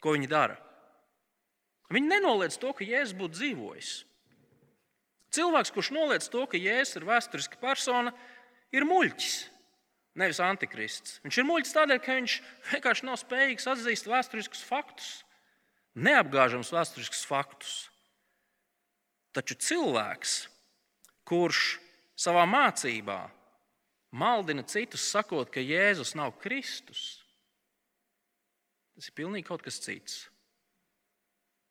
Ko 0.00 0.14
viņi 0.16 0.28
dara? 0.30 0.56
Viņi 1.92 2.10
nenoliedz 2.10 2.58
to, 2.60 2.72
ka 2.76 2.84
Jēzus 2.84 3.16
būtu 3.16 3.38
dzīvojis. 3.38 3.92
Cilvēks, 5.36 5.72
kurš 5.72 5.92
noliedz 5.96 6.28
to, 6.32 6.44
ka 6.48 6.60
Jēzus 6.60 7.00
ir 7.00 7.06
vēsturiska 7.08 7.60
persona, 7.60 8.12
ir 8.72 8.88
muļķis. 8.88 9.36
Nevis 10.18 10.40
antikrists. 10.42 11.18
Viņš 11.24 11.38
ir 11.38 11.46
muļķis 11.48 11.76
tādēļ, 11.76 12.00
ka 12.02 12.16
viņš 12.18 12.38
vienkārši 12.72 13.06
nav 13.06 13.20
spējīgs 13.20 13.68
atzīst 13.70 14.08
vēsturiskus 14.10 14.64
faktus, 14.66 15.10
neapgāžamus 15.94 16.72
vēsturiskus 16.74 17.22
faktus. 17.28 17.76
Taču 19.38 19.54
cilvēks, 19.54 20.48
kurš 21.28 21.76
savā 22.18 22.42
mācībā 22.50 23.20
maldina 24.18 24.64
citus, 24.66 25.04
sakot, 25.12 25.46
ka 25.54 25.62
Jēzus 25.62 26.16
nav 26.18 26.32
Kristus, 26.42 27.20
tas 28.96 29.06
ir 29.06 29.14
pilnīgi 29.14 29.46
kaut 29.46 29.62
kas 29.62 29.78
cits. 29.84 30.24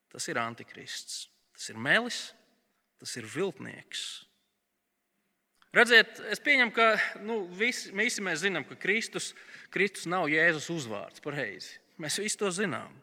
Tas 0.08 0.30
ir 0.32 0.40
antikrists, 0.40 1.26
tas 1.58 1.68
ir 1.74 1.82
melis, 1.84 2.30
tas 3.02 3.12
ir 3.20 3.28
viltnieks. 3.28 4.06
Redziet, 5.76 6.22
es 6.32 6.40
pieņemu, 6.40 6.72
ka 6.72 6.88
nu, 7.28 7.42
visi, 7.52 7.92
visi 7.92 8.24
mēs 8.24 8.46
zinām, 8.46 8.64
ka 8.66 8.80
Kristus, 8.80 9.34
Kristus 9.74 10.08
nav 10.08 10.30
Jēzus 10.32 10.72
uzvārds. 10.72 11.20
Pareizi. 11.22 11.76
Mēs 12.00 12.22
visi 12.24 12.40
to 12.40 12.48
zinām. 12.56 12.96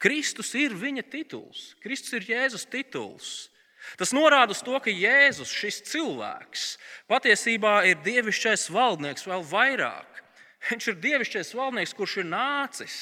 Kristus 0.00 0.54
ir 0.58 0.72
viņa 0.74 1.04
tituls. 1.12 1.74
Kristus 1.84 2.16
ir 2.16 2.30
Jēzus 2.32 2.64
tituls. 2.72 3.51
Tas 3.98 4.12
norāda 4.14 4.54
uz 4.54 4.62
to, 4.64 4.76
ka 4.82 4.92
Jēzus, 4.92 5.50
šis 5.50 5.80
cilvēks, 5.90 6.66
patiesībā 7.10 7.82
ir 7.90 8.02
dievišķais 8.04 8.68
valdnieks 8.72 9.26
vēl 9.28 9.44
vairāk. 9.50 10.22
Viņš 10.70 10.88
ir 10.92 11.00
dievišķais 11.02 11.54
valdnieks, 11.58 11.94
kurš 11.98 12.20
ir 12.22 12.28
nācis 12.30 12.96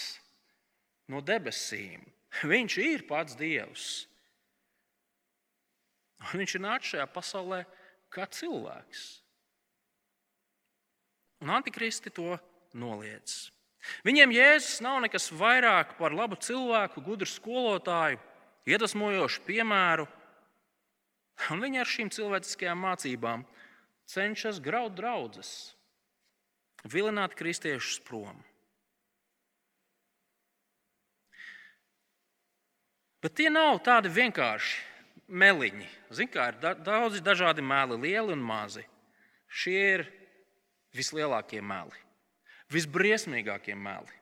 no 1.12 1.20
debesīm. 1.20 2.06
Viņš 2.46 2.76
ir 2.80 3.04
pats 3.08 3.36
Dievs. 3.36 3.88
Un 6.30 6.42
viņš 6.42 6.56
ir 6.56 6.64
nācis 6.64 6.94
šajā 6.94 7.06
pasaulē 7.12 7.64
kā 8.12 8.26
cilvēks. 8.30 9.06
Un 11.40 11.52
antikristi 11.56 12.12
to 12.12 12.36
noliedz. 12.76 13.48
Viņiem 14.04 14.34
Jēzus 14.36 14.82
nav 14.84 14.98
nekas 15.04 15.30
vairāk 15.32 15.96
par 15.96 16.12
labu 16.12 16.36
cilvēku, 16.36 17.00
gudru 17.04 17.28
skolotāju, 17.28 18.20
iedvesmojošu 18.68 19.44
piemēru. 19.46 20.04
Un 21.48 21.62
viņi 21.64 21.80
ar 21.80 21.88
šīm 21.88 22.10
cilvēciskajām 22.12 22.84
mācībām 22.84 23.46
cenšas 24.10 24.60
graut 24.62 24.92
draugus, 24.98 25.72
vilināt 26.84 27.36
kristiešus 27.38 28.02
prom. 28.04 28.36
Bet 33.20 33.36
tie 33.36 33.50
nav 33.52 33.82
tādi 33.84 34.08
vienkārši 34.12 34.78
meliņi. 35.28 35.88
Ziniet, 36.10 36.32
kā 36.34 36.46
ir 36.50 36.60
da 36.62 36.72
daudzi 36.74 37.20
dažādi 37.22 37.62
meli, 37.62 37.98
lieli 38.00 38.34
un 38.34 38.42
mazi. 38.42 38.84
Šie 39.50 39.80
ir 39.94 40.06
vislielākie 40.96 41.60
meli, 41.62 41.98
visbriesmīgākie 42.72 43.76
meli, 43.78 44.14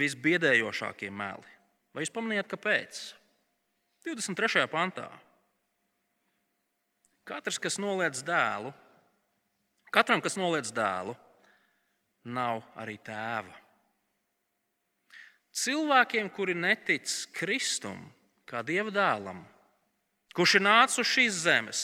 visbiedējošākie 0.00 1.10
meli. 1.12 1.54
Vai 1.94 2.02
jūs 2.02 2.12
pamanījāt, 2.12 2.50
kāpēc? 2.50 3.04
23. 4.04 4.66
pantā. 4.72 5.06
Katrs, 7.24 7.56
kas 7.56 7.78
noliedz 7.80 8.20
dēlu, 8.24 8.72
katram, 9.94 10.20
kas 10.20 10.36
noliedz 10.36 10.72
dēlu, 10.76 11.14
nav 12.24 12.60
arī 12.76 12.98
tēva. 13.04 13.54
Cilvēkiem, 15.54 16.28
kuri 16.34 16.56
netic 16.58 17.08
Kristum 17.36 18.00
kā 18.48 18.60
Dieva 18.66 18.92
dēlam, 18.92 19.40
kurš 20.36 20.58
ir 20.58 20.64
nācis 20.66 21.00
uz 21.00 21.10
šīs 21.14 21.40
zemes, 21.46 21.82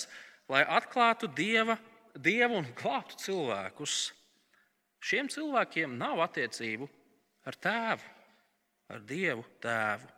lai 0.50 0.64
atklātu 0.66 1.31
dieva, 1.31 1.79
dievu 2.18 2.61
un 2.61 2.70
glābtu 2.76 3.16
cilvēkus. 3.24 3.98
Šiem 5.00 5.31
cilvēkiem 5.33 5.96
nav 5.96 6.20
attiecību 6.26 6.88
ar 7.48 7.57
tēvu, 7.57 8.09
ar 8.92 9.05
dievu 9.09 9.46
tēvu. 9.62 10.11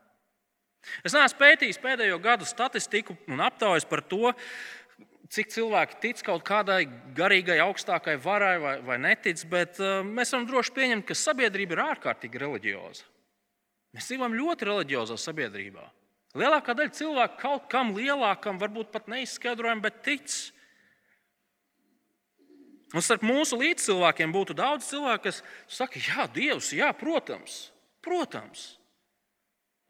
Es 1.06 1.14
neesmu 1.14 1.38
pētījis 1.38 1.78
pēdējo 1.78 2.16
gadu 2.22 2.46
statistiku 2.48 3.14
un 3.30 3.42
aptaujas 3.44 3.87
par 3.87 4.02
to, 4.02 4.32
cik 5.33 5.53
cilvēki 5.55 5.99
tic 6.03 6.21
kaut 6.27 6.45
kādai 6.45 6.85
garīgai, 7.16 7.57
augstākai 7.64 8.18
varai 8.21 8.57
vai, 8.61 8.75
vai 8.85 8.99
netic, 9.01 9.40
bet 9.51 9.81
uh, 9.81 10.03
mēs 10.05 10.35
varam 10.35 10.47
droši 10.51 10.75
pieņemt, 10.77 11.07
ka 11.09 11.16
sabiedrība 11.16 11.77
ir 11.77 11.85
ārkārtīgi 11.87 12.42
reliģioza. 12.42 13.09
Mēs 13.92 14.09
dzīvojam 14.09 14.37
ļoti 14.37 14.68
reliģiozā 14.68 15.18
sabiedrībā. 15.21 15.85
Lielākā 16.38 16.73
daļa 16.77 16.97
cilvēku 16.97 17.40
kaut 17.40 17.66
kam 17.73 17.92
lielākam, 17.97 18.61
varbūt 18.61 18.92
pat 18.92 19.09
neizskaidrojam, 19.12 19.83
bet 19.85 20.01
tic. 20.05 20.37
Un 22.92 23.05
starp 23.05 23.25
mūsu 23.25 23.57
līdzcilvēkiem 23.61 24.33
būtu 24.33 24.57
daudz 24.57 24.88
cilvēku, 24.88 25.27
kas 25.29 25.40
saka, 25.68 26.01
jā, 26.01 26.29
Dievs, 26.33 26.73
jā, 26.77 26.88
protams, 26.97 27.66
protams. 28.05 28.64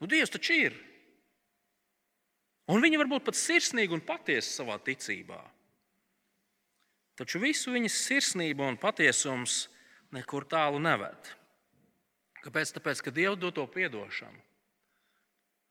Nu, 0.02 0.10
Dievs 0.10 0.34
taču 0.34 0.58
ir. 0.58 0.78
Un 2.72 2.80
viņi 2.80 3.00
varbūt 3.02 3.26
pat 3.26 3.36
sirsnīgi 3.36 3.92
un 3.92 4.04
patiesi 4.04 4.54
savā 4.56 4.78
ticībā. 4.80 5.40
Taču 7.20 7.42
visu 7.42 7.74
viņas 7.74 7.98
sirsnība 8.06 8.64
un 8.64 8.80
patiesums 8.80 9.66
nekur 10.16 10.46
tālu 10.48 10.80
neved. 10.80 11.34
Kāpēc? 12.42 12.72
Tāpēc, 12.78 13.04
ka 13.04 13.12
Dievs 13.14 13.38
dod 13.42 13.54
to 13.58 13.66
piedošanu 13.70 14.40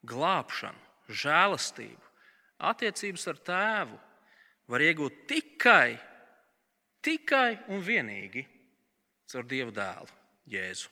glābšanu, 0.07 0.81
žēlastību, 1.11 2.07
attiecības 2.71 3.27
ar 3.29 3.41
tēvu 3.49 3.99
var 4.71 4.85
iegūt 4.85 5.25
tikai, 5.29 5.97
tikai 7.05 7.59
un 7.73 7.83
vienīgi 7.85 8.45
caur 9.31 9.47
Dieva 9.47 9.73
dēlu, 9.75 10.17
Jēzu. 10.51 10.89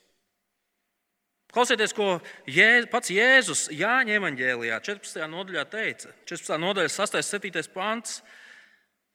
Klausieties, 1.49 1.95
ko 1.97 2.19
Jēz, 2.45 2.85
pats 2.91 3.09
Jēzus 3.09 3.63
Jāņa 3.73 4.19
evanģēlijā 4.19 4.77
14. 4.85 5.23
nodaļā 5.31 5.63
teica. 5.71 6.11
14. 6.29 6.59
nodaļa, 6.61 6.91
6. 6.93 7.17
un 7.17 7.25
7. 7.25 7.63
pāns. 7.73 8.19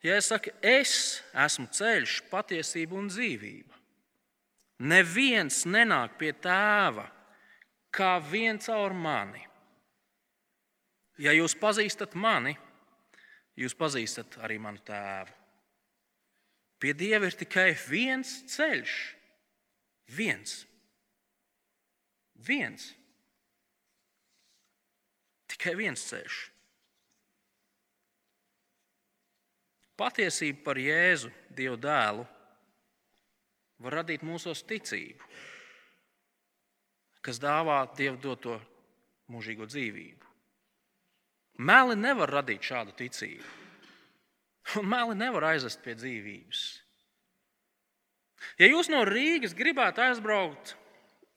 Jēzus 0.05 0.33
saka, 0.33 0.55
es 0.61 0.97
esmu 1.47 1.69
ceļš, 1.73 2.19
patiesība 2.33 2.99
un 2.99 3.07
dzīvība. 3.13 3.79
Neviens 4.85 5.63
nenāk 5.71 6.19
pie 6.19 6.33
tēva 6.35 7.07
kā 7.95 8.19
viens 8.19 8.67
caur 8.67 8.93
mani. 8.99 9.45
Ja 11.23 11.31
jūs 11.31 11.55
pazīstat 11.55 12.17
mani, 12.19 12.57
jūs 13.55 13.79
pazīstat 13.79 14.41
arī 14.43 14.59
manu 14.59 14.83
tēvu. 14.83 15.31
Pie 16.83 16.93
Dieva 16.99 17.31
ir 17.31 17.39
tikai 17.39 17.71
viens 17.87 18.41
ceļš. 18.51 18.95
Viens. 20.19 20.65
Viens. 22.35 22.91
Tikai 25.51 25.75
viens 25.79 26.03
ceļš. 26.11 26.41
Patiesība 29.95 30.65
par 30.67 30.81
Jēzu, 30.83 31.31
Dieva 31.55 31.77
dēlu, 31.79 32.25
var 33.79 34.01
radīt 34.01 34.25
mūsos 34.27 34.65
ticību, 34.67 35.29
kas 37.23 37.39
dāvā 37.39 37.85
Dieva 37.95 38.19
doto 38.19 38.59
mūžīgo 39.31 39.69
dzīvību. 39.71 40.33
Meli 41.63 41.95
nevar 41.95 42.33
radīt 42.41 42.67
šādu 42.67 42.97
ticību. 42.99 43.45
Un 44.81 44.89
meli 44.89 45.15
nevar 45.15 45.53
aizvest 45.53 45.83
pie 45.85 45.95
dzīvības. 45.95 46.63
Ja 48.59 48.67
jūs 48.67 48.89
no 48.91 49.05
Rīgas 49.07 49.55
gribētu 49.57 50.03
aizbraukt 50.05 50.75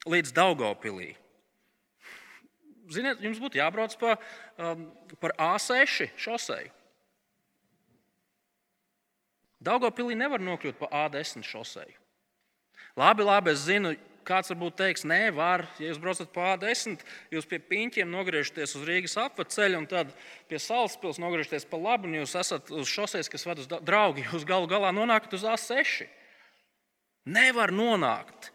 līdz 0.08 0.34
Daugopilī, 0.36 1.12
ziniet, 2.93 3.22
jums 3.24 3.39
būtu 3.43 3.60
jābrauc 3.60 3.96
pa, 4.00 4.17
um, 4.58 4.88
par 5.22 5.36
A6 5.36 6.10
šoseju. 6.20 6.74
Daugopilī 9.58 10.15
nevar 10.15 10.43
nokļūt 10.43 10.78
pa 10.80 10.89
A10 11.06 11.46
šoseju. 11.48 11.98
Labi, 12.98 13.26
labi, 13.26 13.54
es 13.54 13.65
zinu, 13.65 13.96
Kāds 14.28 14.52
varbūt 14.52 14.76
teiks, 14.76 15.06
nē, 15.08 15.30
var, 15.32 15.63
ja 15.80 15.88
jūs 15.88 16.00
braucat 16.04 16.28
pa 16.36 16.50
A10, 16.58 17.00
jūs 17.32 17.46
pie 17.48 17.62
piņķiem 17.63 18.10
nogriežaties 18.12 18.76
uz 18.76 18.84
Rīgas 18.84 19.15
apceļa, 19.22 19.80
un 19.80 19.88
tad 19.88 20.12
pie 20.52 20.60
Salaspils 20.60 21.20
nogriežaties 21.24 21.63
pa 21.70 21.80
labi, 21.80 22.10
un 22.10 22.17
jūs 22.20 22.36
esat 22.36 22.67
uz 22.76 22.91
šoseis, 22.91 23.32
kas 23.32 23.48
ved 23.48 23.62
uz 23.63 23.70
draugu. 23.72 24.26
Jūs 24.26 24.43
galu 24.48 24.67
galā 24.67 24.91
nonākat 24.91 25.38
uz 25.38 25.48
A6. 25.48 26.10
nevar 27.24 27.72
nonākt 27.72 28.52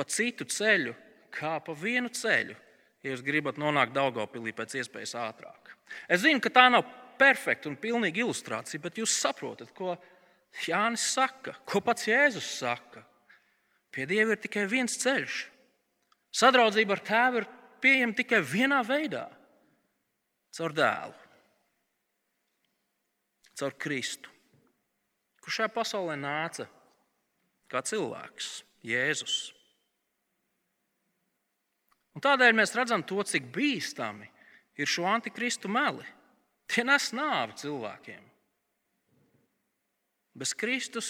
pa 0.00 0.06
citu 0.08 0.46
ceļu, 0.48 0.94
kā 1.36 1.58
pa 1.60 1.74
vienu 1.76 2.08
ceļu, 2.08 2.56
ja 3.04 3.12
jūs 3.12 3.24
gribat 3.24 3.60
nonākt 3.60 3.92
Daugopilī 3.92 4.54
pēc 4.56 4.78
iespējas 4.80 5.12
ātrāk. 5.20 5.74
Es 6.08 6.22
zinu, 6.24 6.40
ka 6.40 6.52
tā 6.54 6.70
nav 6.72 6.86
perfekta 7.20 7.68
un 7.68 7.76
pilnīga 7.76 8.22
ilustrācija, 8.24 8.80
bet 8.80 8.96
jūs 8.96 9.18
saprotat, 9.20 9.74
ko 9.76 9.98
Jānis 10.64 11.04
saka, 11.12 11.52
ko 11.68 11.82
pats 11.84 12.08
Jēzus 12.08 12.48
saka. 12.62 13.04
Pie 13.92 14.06
Dieva 14.08 14.32
ir 14.32 14.40
tikai 14.40 14.64
viens 14.70 14.96
ceļš. 15.02 15.42
Sadraudzība 16.40 16.96
ar 16.96 17.04
Tēvu 17.04 17.42
ir 17.42 17.48
pieejama 17.82 18.16
tikai 18.16 18.40
vienā 18.40 18.80
veidā- 18.86 19.26
caur 20.56 20.72
dēlu, 20.72 21.14
caur 23.58 23.76
Kristu, 23.76 24.30
kurš 25.42 25.60
šajā 25.60 25.72
pasaulē 25.74 26.16
nāca 26.16 26.68
kā 27.68 27.82
cilvēks, 27.82 28.62
Jēzus. 28.86 29.59
Un 32.20 32.26
tādēļ 32.26 32.52
mēs 32.52 32.74
redzam 32.76 33.00
to, 33.00 33.22
cik 33.24 33.46
bīstami 33.48 34.26
ir 34.76 34.88
šo 34.92 35.06
antikristu 35.08 35.70
meli. 35.72 36.04
Tie 36.68 36.82
nes 36.84 37.06
nāvi 37.16 37.54
cilvēkiem. 37.56 38.26
Bez 40.36 40.52
Kristus 40.52 41.08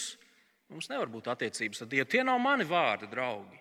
mums 0.70 0.86
nevar 0.86 1.10
būt 1.10 1.26
attiecības 1.32 1.82
ar 1.82 1.88
Dievu. 1.90 2.06
Tie 2.06 2.22
nav 2.22 2.38
mani 2.38 2.62
vārdi, 2.62 3.08
draugi. 3.10 3.58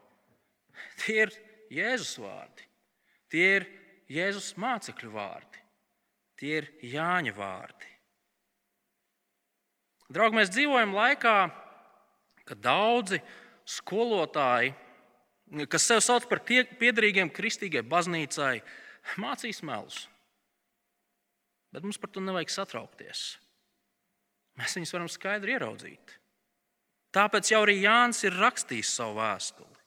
Tie 1.02 1.16
ir 1.24 1.34
Jēzus 1.74 2.20
vārdi. 2.22 2.68
Tie 3.34 3.48
ir 3.56 3.66
Jēzus 4.14 4.52
mācekļu 4.62 5.10
vārdi. 5.16 5.64
Tie 6.38 6.54
ir 6.60 6.70
Jāņa 6.86 7.34
vārdi. 7.34 7.90
Draugi, 10.14 10.38
mēs 10.38 10.54
dzīvojam 10.54 10.94
laikā, 10.94 11.34
kad 12.46 12.62
daudzi 12.62 13.18
skolotāji, 13.66 14.76
kas 15.70 15.88
sev 15.90 16.02
sauc 16.06 16.28
par 16.30 16.42
piedarīgiem 16.46 17.32
kristīgai 17.34 17.84
baznīcai, 17.88 18.60
mācīs 19.22 19.64
melus. 19.66 20.04
Bet 21.74 21.86
mums 21.86 22.00
par 22.02 22.12
to 22.14 22.22
nevajag 22.24 22.54
satraukties. 22.54 23.38
Mēs 24.60 24.76
viņus 24.76 24.94
varam 24.96 25.10
skaidri 25.12 25.56
ieraudzīt. 25.56 26.16
Tāpēc 27.16 27.50
jau 27.54 27.62
arī 27.64 27.80
Jānis 27.82 28.22
ir 28.26 28.38
rakstījis 28.38 28.92
savu 29.00 29.18
vēstuli. 29.18 29.78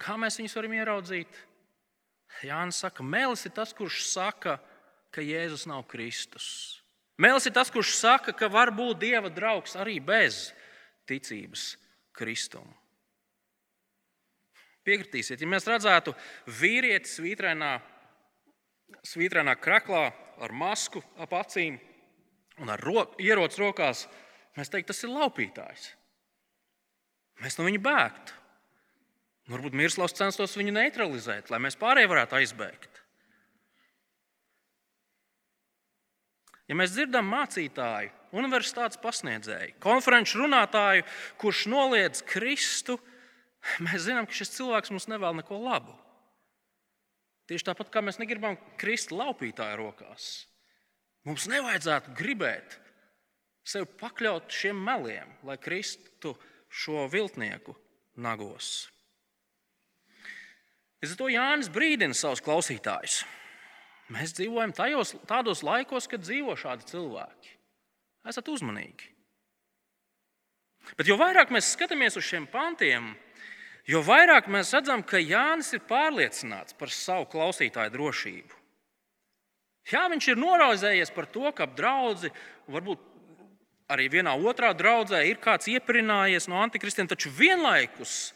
Kā 0.00 0.16
mēs 0.18 0.38
viņus 0.40 0.56
varam 0.56 0.74
ieraudzīt? 0.78 1.40
Jānis 2.46 2.80
saka, 2.80 3.04
Mēlis 3.04 3.44
ir 3.46 3.52
tas, 3.54 3.74
kurš 3.76 4.04
saka, 4.08 4.56
ka 5.12 5.22
Jēzus 5.22 5.66
nav 5.68 5.84
Kristus. 5.90 6.80
Mēlis 7.20 7.50
ir 7.50 7.54
tas, 7.54 7.70
kurš 7.70 7.92
saka, 7.98 8.32
ka 8.32 8.48
var 8.48 8.72
būt 8.72 9.02
Dieva 9.02 9.28
draugs 9.28 9.76
arī 9.76 9.98
bez 10.00 10.48
ticības 11.10 11.74
Kristum. 12.16 12.64
Piekritīsiet, 14.90 15.38
ja 15.38 15.46
mēs 15.46 15.68
redzētu 15.70 16.16
vīrieti 16.60 17.06
svītrēnā, 17.06 17.76
svītrēnā 19.06 19.54
kraklā 19.62 20.08
ar 20.42 20.54
masku 20.56 21.02
ap 21.20 21.36
acīm 21.38 21.78
un 22.60 22.72
ar 22.74 22.82
ro 22.82 23.06
ieroci 23.22 23.62
rokās, 23.62 24.04
mēs 24.58 24.72
teiktu, 24.72 24.90
tas 24.90 25.04
ir 25.06 25.14
laupītājs. 25.14 25.88
Mēs 27.40 27.56
no 27.56 27.68
viņa 27.68 27.82
bēgtu. 27.84 28.36
Varbūt 29.50 29.76
Mirslavs 29.78 30.14
censtos 30.14 30.54
viņu 30.58 30.74
neutralizēt, 30.76 31.50
lai 31.50 31.58
mēs 31.62 31.78
pārējie 31.78 32.10
varētu 32.10 32.38
aizbēgt. 32.38 33.00
Ja 36.70 36.76
mēs 36.78 36.92
dzirdam 36.94 37.26
mācītāju, 37.26 38.12
universitātes 38.38 39.00
pasniedzēju, 39.02 39.74
konferenču 39.82 40.44
runātāju, 40.44 41.02
kurš 41.40 41.64
noliedz 41.72 42.22
Kristu, 42.22 43.00
mēs 43.86 44.06
zinām, 44.06 44.28
ka 44.28 44.36
šis 44.36 44.54
cilvēks 44.58 44.92
mums 44.94 45.08
nevēl 45.10 45.36
neko 45.40 45.58
labu. 45.62 45.96
Tieši 47.50 47.66
tāpat 47.66 47.90
kā 47.90 48.02
mēs 48.04 48.20
negribam 48.20 48.58
krist 48.78 49.10
laupītāju 49.10 49.80
rokās. 49.80 50.30
Mums 51.26 51.48
nevajadzētu 51.50 52.14
gribēt 52.16 52.78
sevi 53.66 53.88
pakļaut 54.00 54.54
šiem 54.54 54.78
meliem, 54.86 55.34
lai 55.44 55.58
kristu 55.60 56.32
šo 56.70 57.08
viltnieku 57.10 57.74
nagos. 58.22 58.88
Līdz 61.00 61.14
ar 61.14 61.18
to 61.20 61.28
Jānis 61.32 61.70
brīdina 61.72 62.16
savus 62.16 62.42
klausītājus. 62.44 63.22
Mēs 64.10 64.34
dzīvojam 64.36 64.74
tajos, 64.76 65.14
tādos 65.28 65.62
laikos, 65.64 66.08
kad 66.10 66.22
dzīvo 66.24 66.56
šādi 66.58 66.88
cilvēki. 66.90 67.54
Esat 68.28 68.50
uzmanīgi. 68.52 69.08
Bet 70.98 71.08
jo 71.08 71.16
vairāk 71.20 71.52
mēs 71.54 71.70
skatāmies 71.76 72.18
uz 72.18 72.26
šiem 72.26 72.48
pantiem, 72.50 73.14
jo 73.14 73.29
vairāk 74.04 74.46
mēs 74.52 74.70
redzam, 74.76 75.02
ka 75.02 75.18
Jānis 75.18 75.72
ir 75.74 75.82
pārliecināts 75.88 76.76
par 76.78 76.92
savu 76.94 77.26
klausītāju 77.32 77.90
drošību. 77.94 78.58
Jā, 79.90 80.04
viņš 80.12 80.28
ir 80.30 80.38
noraizējies 80.38 81.10
par 81.16 81.26
to, 81.32 81.48
ka 81.56 81.66
ap 81.66 81.74
draugu, 81.78 82.30
varbūt 82.70 83.00
arī 83.90 84.06
vienā 84.12 84.36
otrā 84.36 84.70
draudzē 84.76 85.24
ir 85.26 85.40
kāds 85.42 85.66
iepirinājies 85.72 86.46
no 86.52 86.60
antikristiem, 86.62 87.08
taču 87.10 87.32
vienlaikus 87.34 88.30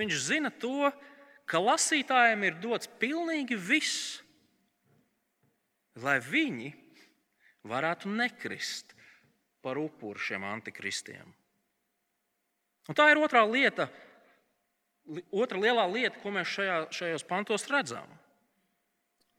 viņš 0.00 0.16
zina 0.24 0.50
to, 0.50 0.90
ka 1.46 1.60
lasītājiem 1.62 2.46
ir 2.48 2.58
dots 2.62 2.90
pilnīgi 3.00 3.58
viss, 3.58 4.20
lai 6.00 6.18
viņi 6.22 6.72
varētu 7.68 8.10
nekrist 8.10 8.94
par 9.60 9.78
upuru 9.78 10.18
šiem 10.18 10.44
antikristiem. 10.48 11.34
Un 12.88 12.96
tā 12.96 13.10
ir 13.12 13.20
otrā 13.20 13.42
lieta, 13.46 13.90
otra 15.30 15.58
lielā 15.60 15.86
lieta, 15.90 16.18
ko 16.22 16.32
mēs 16.34 16.50
šajā, 16.56 16.78
šajos 16.94 17.26
pantos 17.28 17.66
redzam. 17.70 18.08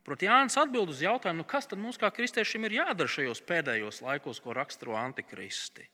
Proti, 0.05 0.25
Jānis 0.25 0.57
atbild 0.57 0.89
uz 0.89 1.01
jautājumu, 1.03 1.43
nu 1.43 1.47
kas 1.47 1.69
tad 1.69 1.79
mums 1.81 1.99
kā 2.01 2.09
kristiešiem 2.13 2.65
ir 2.65 2.79
jādara 2.79 3.11
šajos 3.11 3.43
pēdējos 3.45 4.01
laikos, 4.01 4.41
ko 4.41 4.55
raksturo 4.57 4.97
antikristi. 4.97 5.85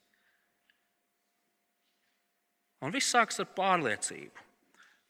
Un 2.86 2.94
viss 2.94 3.12
sākas 3.12 3.42
ar 3.44 3.50
pārliecību. 3.58 4.46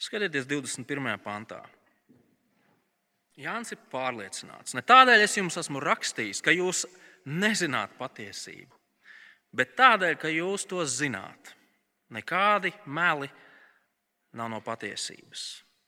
Skatieties, 0.02 0.48
21. 0.50 1.18
pantā. 1.22 1.62
Jānis 3.38 3.74
ir 3.74 3.82
pārliecināts. 3.92 4.74
Ne 4.74 4.82
tādēļ 4.86 5.24
es 5.26 5.36
jums 5.38 5.60
esmu 5.62 5.82
rakstījis, 5.84 6.42
ka 6.42 6.54
jūs 6.56 6.86
nezināt 7.28 7.94
patiesību, 8.00 8.74
bet 9.54 9.76
tādēļ, 9.78 10.16
ka 10.18 10.32
jūs 10.32 10.66
to 10.70 10.82
zināt. 10.90 11.54
Nekādi 12.14 12.72
meli 12.86 13.28
nav 14.38 14.52
no 14.54 14.62
patiesības. 14.64 15.48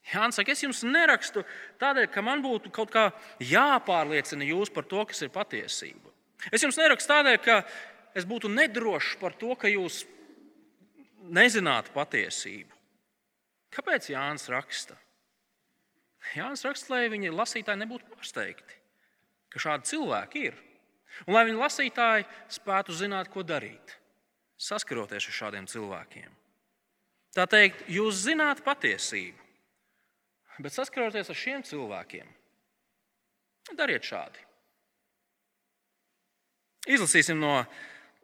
Jānis 0.09 0.39
saka, 0.39 0.53
es 0.55 0.63
jums 0.63 0.81
nerakstu 0.87 1.43
tādēļ, 1.81 2.07
ka 2.09 2.23
man 2.25 2.41
būtu 2.41 2.71
kaut 2.73 2.89
kā 2.93 3.09
jāpārliecina 3.45 4.47
jūs 4.47 4.71
par 4.73 4.87
to, 4.89 5.03
kas 5.05 5.21
ir 5.21 5.33
patiesība. 5.33 6.09
Es 6.55 6.63
jums 6.65 6.79
nerakstu 6.79 7.11
tādēļ, 7.11 7.37
ka 7.45 7.59
es 8.17 8.25
būtu 8.25 8.49
nedrošs 8.49 9.19
par 9.21 9.35
to, 9.37 9.53
ka 9.59 9.69
jūs 9.69 10.01
nezināt 11.29 11.91
patiesību. 11.93 12.73
Kāpēc 13.75 14.09
Jānis 14.09 14.49
raksta? 14.49 14.97
Jānis 16.33 16.65
raksta, 16.65 16.95
lai 16.95 17.11
viņa 17.13 17.35
lasītāji 17.35 17.83
nebūtu 17.83 18.09
pārsteigti, 18.09 18.81
ka 19.53 19.61
šādi 19.61 19.91
cilvēki 19.91 20.43
ir. 20.49 20.57
Un 21.27 21.35
lai 21.35 21.45
viņa 21.49 21.61
lasītāji 21.61 22.27
spētu 22.53 22.95
zināt, 22.97 23.29
ko 23.33 23.43
darīt, 23.45 23.95
saskaroties 24.57 25.29
ar 25.29 25.37
šādiem 25.41 25.69
cilvēkiem. 25.69 26.38
Tā 27.35 27.45
teikt, 27.49 27.85
jūs 27.91 28.23
zināt 28.25 28.63
patiesību, 28.65 29.37
bet 30.65 30.73
saskaroties 30.73 31.29
ar 31.29 31.37
šiem 31.37 31.63
cilvēkiem, 31.67 32.31
dariet 33.77 34.07
šādi. 34.07 34.41
Izlasīsim 36.89 37.37
no 37.37 37.61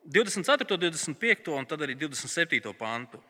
24, 0.09 0.77
25 0.81 1.53
un 1.53 1.69
tad 1.69 1.85
arī 1.85 1.93
27 1.99 2.73
pantu 2.79 3.21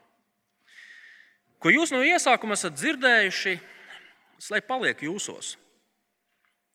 ko 1.65 1.71
jūs 1.73 1.89
no 1.89 2.03
iesākuma 2.05 2.53
esat 2.53 2.75
dzirdējuši, 2.77 3.55
lai 4.53 4.61
paliek 4.61 4.99
jūsos. 5.01 5.55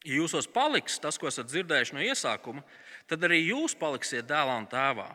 Ja 0.02 0.16
jūsos 0.16 0.48
paliks 0.50 0.96
tas, 0.98 1.14
ko 1.14 1.28
esat 1.30 1.46
dzirdējuši 1.46 1.94
no 1.94 2.02
iesākuma, 2.02 2.64
tad 3.06 3.22
arī 3.28 3.38
jūs 3.52 3.76
paliksiet 3.78 4.26
dēlā 4.26 4.56
un 4.58 4.66
tēvā. 4.66 5.06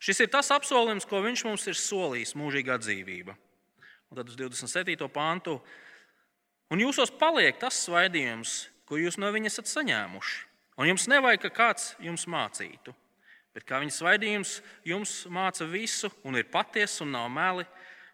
Šis 0.00 0.20
ir 0.24 0.30
tas 0.32 0.50
apsolījums, 0.54 1.06
ko 1.08 1.22
viņš 1.24 1.44
mums 1.48 1.66
ir 1.70 1.78
solījis- 1.78 2.36
mūžīgā 2.40 2.78
dzīvība. 2.80 3.36
Un 4.10 4.16
tad 4.16 4.28
uz 4.28 4.36
27. 4.36 5.08
pantu. 5.08 5.60
Un 6.70 6.78
jūsos 6.78 7.10
paliek 7.10 7.58
tas 7.58 7.74
svaidījums, 7.86 8.68
ko 8.86 8.96
jūs 8.96 9.18
no 9.18 9.30
viņa 9.32 9.46
esat 9.46 9.66
saņēmuši. 9.66 10.46
Un 10.78 10.86
jums 10.86 11.06
nevajag, 11.06 11.40
ka 11.40 11.50
kāds 11.50 11.94
jums 12.00 12.26
mācītu. 12.26 12.94
Bet 13.54 13.66
kā 13.66 13.80
viņa 13.82 13.92
svaidījums 13.92 14.60
jums 14.86 15.26
māca 15.26 15.66
visu, 15.66 16.10
un 16.24 16.36
ir 16.36 16.44
patiesa 16.44 17.02
un 17.02 17.12
nav 17.12 17.28
meli, 17.30 17.66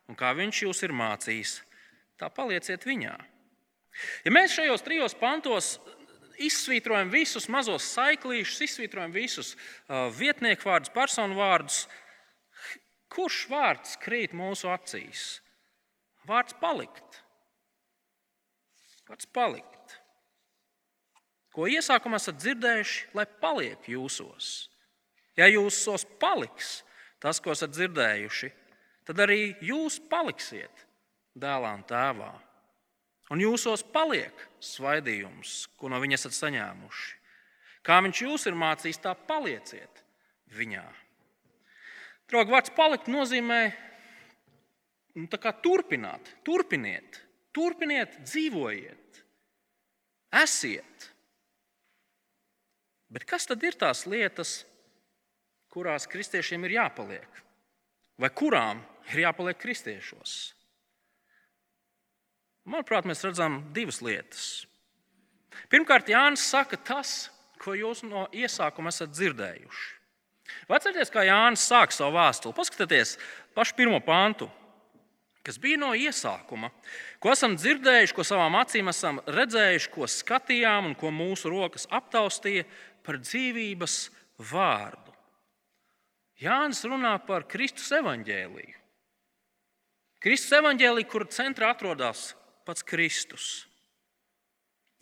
un 0.08 0.16
kā 0.16 0.32
viņš 0.34 0.62
jūs 0.64 0.82
ir 0.82 0.94
mācījis, 0.96 1.60
tā 2.18 2.30
palieciet 2.32 2.84
viņā. 2.88 3.16
Ja 4.24 4.32
mēs 4.32 4.56
šajos 4.56 4.84
trijos 4.84 5.14
pantos 5.16 5.76
izsvītrojam 6.42 7.10
visus 7.12 7.48
mazos 7.52 7.86
saiklīšus, 7.94 8.62
izsvītrojam 8.66 9.14
visus 9.14 9.54
vietnieku 10.18 10.68
vārdus, 10.68 10.92
personu 10.94 11.38
vārdus, 11.38 11.84
kurš 13.12 13.44
vārds 13.50 13.96
krīt 14.02 14.34
mūsu 14.36 14.70
acīs? 14.72 15.40
Vārds 16.26 16.56
palikt. 16.60 17.20
Vārds 19.06 19.28
palikt. 19.30 19.98
Ko 21.54 21.68
iesākumā 21.70 22.18
esat 22.20 22.40
dzirdējuši, 22.42 23.04
lai 23.16 23.24
paliek 23.40 23.86
jūsos. 23.88 24.68
Ja 25.38 25.46
jūsos 25.48 26.04
paliks 26.20 26.82
tas, 27.22 27.40
ko 27.40 27.54
esat 27.54 27.72
dzirdējuši, 27.72 28.50
tad 29.08 29.22
arī 29.24 29.54
jūs 29.64 29.96
paliksiet 30.10 30.84
dēlā 31.36 31.72
un 31.78 31.84
tēvā. 31.88 32.32
Un 33.34 33.42
jūsos 33.42 33.82
paliek 33.90 34.44
svaidījums, 34.62 35.64
ko 35.78 35.90
no 35.90 35.98
viņa 36.02 36.18
esat 36.20 36.36
saņēmuši. 36.36 37.16
Kā 37.86 37.98
viņš 38.02 38.22
jūs 38.22 38.46
ir 38.50 38.58
mācījis, 38.58 39.02
tā 39.02 39.14
palieciet 39.28 40.02
viņā. 40.54 40.84
Draugi, 42.30 42.54
vārds 42.54 42.72
palikt 42.74 43.10
nozīmē 43.10 43.60
nu, 45.14 45.26
turpināt, 45.62 46.32
turpiniet, 46.46 47.20
turpiniet, 47.54 48.18
dzīvojiet, 48.26 49.22
esiet. 50.42 51.10
Bet 53.10 53.26
kas 53.26 53.46
tad 53.46 53.62
ir 53.62 53.78
tās 53.78 54.02
lietas, 54.10 54.64
kurās 55.70 56.08
kristiešiem 56.10 56.66
ir 56.66 56.78
jāpaliek? 56.80 57.42
Vai 58.18 58.30
kurām 58.34 58.82
ir 59.12 59.26
jāpaliek 59.26 59.58
kristiešos? 59.60 60.55
Manuprāt, 62.66 63.06
mēs 63.06 63.22
redzam 63.22 63.60
divas 63.74 64.00
lietas. 64.02 64.66
Pirmkārt, 65.70 66.10
Jānis 66.10 66.44
saka 66.50 66.76
tas, 66.76 67.28
ko 67.62 67.76
jūs 67.78 68.02
no 68.06 68.26
iesākuma 68.34 68.90
esat 68.92 69.14
dzirdējuši. 69.14 69.92
Atcerieties, 70.70 71.10
kā 71.14 71.24
Jānis 71.26 71.64
sāk 71.66 71.94
savu 71.94 72.16
vēstuli. 72.18 72.54
Paskatieties 72.54 73.16
pašu 73.56 73.74
pirmo 73.78 73.98
pantu, 74.04 74.48
kas 75.46 75.58
bija 75.62 75.78
no 75.78 75.92
iesākuma, 75.94 76.72
ko 77.22 77.32
esam 77.32 77.54
dzirdējuši, 77.58 78.14
ko 78.14 78.26
savām 78.26 78.58
acīm 78.58 78.90
esam 78.90 79.20
redzējuši, 79.30 79.90
ko 79.94 80.08
skatījām 80.10 80.90
un 80.90 80.96
ko 80.98 81.12
mūsu 81.14 81.50
rokas 81.52 81.86
aptaustīja 81.94 82.66
par 83.06 83.20
dzīvības 83.22 83.98
vārdu. 84.50 85.14
Jānis 86.42 86.82
runā 86.84 87.14
par 87.26 87.46
Kristus 87.48 87.88
evaņģēliju. 87.96 88.74
Kristus 90.20 90.58
evaņģēlija, 90.58 91.08
kur 91.08 91.24
centrā 91.30 91.70
atrodas 91.72 92.32
pats 92.66 92.84
Kristus. 92.86 93.64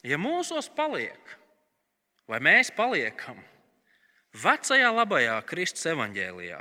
Ja 0.05 0.19
mūsos 0.21 0.69
paliek, 0.69 1.35
vai 2.29 2.41
mēs 2.45 2.71
paliekam, 2.77 3.39
vecajā 4.37 4.91
labajā 4.93 5.39
Kristus 5.49 5.89
evaņģēlijā, 5.95 6.61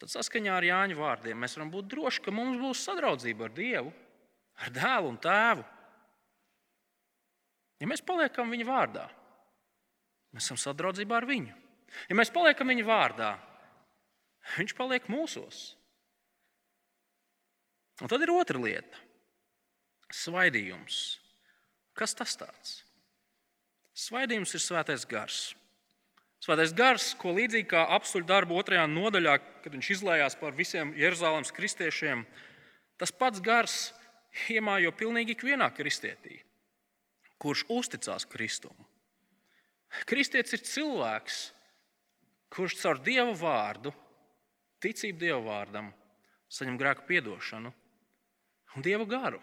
tad 0.00 0.12
saskaņā 0.12 0.56
ar 0.56 0.64
Jāņa 0.64 0.96
vārdiem 0.96 1.44
mēs 1.44 1.56
varam 1.58 1.72
būt 1.74 1.90
droši, 1.92 2.24
ka 2.24 2.34
mums 2.34 2.60
būs 2.60 2.84
sadraudzība 2.88 3.48
ar 3.48 3.56
Dievu, 3.56 3.92
ar 4.64 4.72
dēlu 4.72 5.12
un 5.12 5.20
tēvu. 5.20 5.64
Ja 7.80 7.88
mēs 7.90 8.00
paliekam 8.04 8.52
viņa 8.52 8.66
vārdā, 8.68 9.04
mēs 10.32 10.48
esam 10.48 10.60
sadraudzībā 10.60 11.20
ar 11.20 11.28
viņu. 11.28 11.52
Ja 12.08 12.16
mēs 12.16 12.32
paliekam 12.32 12.72
viņa 12.72 12.84
vārdā, 12.86 13.32
viņš 14.56 14.76
paliek 14.78 15.08
mūsos. 15.12 15.74
Un 18.02 18.12
tad 18.12 18.24
ir 18.24 18.32
otra 18.32 18.60
lieta- 18.60 19.04
svaidījums. 20.12 21.18
Kas 21.96 22.14
tas 22.14 22.36
tāds? 22.38 22.80
Svaidījums 23.96 24.52
ir 24.54 24.60
svētais 24.60 25.06
gars. 25.08 25.54
Svētais 26.44 26.74
gars, 26.76 27.14
ko 27.16 27.32
līdzīgi 27.34 27.68
kā 27.70 27.86
apstuļu 27.96 28.26
darbu 28.28 28.58
otrajā 28.60 28.84
nodaļā, 28.90 29.38
kad 29.64 29.72
viņš 29.72 29.88
izlējās 29.96 30.36
par 30.38 30.52
visiem 30.54 30.92
Jeruzalemes 30.98 31.52
kristiešiem, 31.56 32.26
tas 33.00 33.10
pats 33.10 33.40
gars 33.40 33.78
iemājo 34.52 34.92
pilnīgi 34.94 35.32
ikvienā 35.34 35.70
kristietī, 35.74 36.42
kurš 37.40 37.64
uzticās 37.72 38.28
Kristum. 38.28 38.76
Kristietis 40.06 40.58
ir 40.58 40.64
cilvēks, 40.68 41.40
kurš 42.52 42.76
caur 42.82 43.00
Dieva 43.00 43.32
vārdu, 43.32 43.94
ticību 44.84 45.18
Dieva 45.24 45.40
vārdam, 45.48 45.88
saņem 46.52 46.76
grēku 46.78 47.08
piedošanu 47.08 47.72
un 48.76 48.84
Dieva 48.84 49.08
garu. 49.08 49.40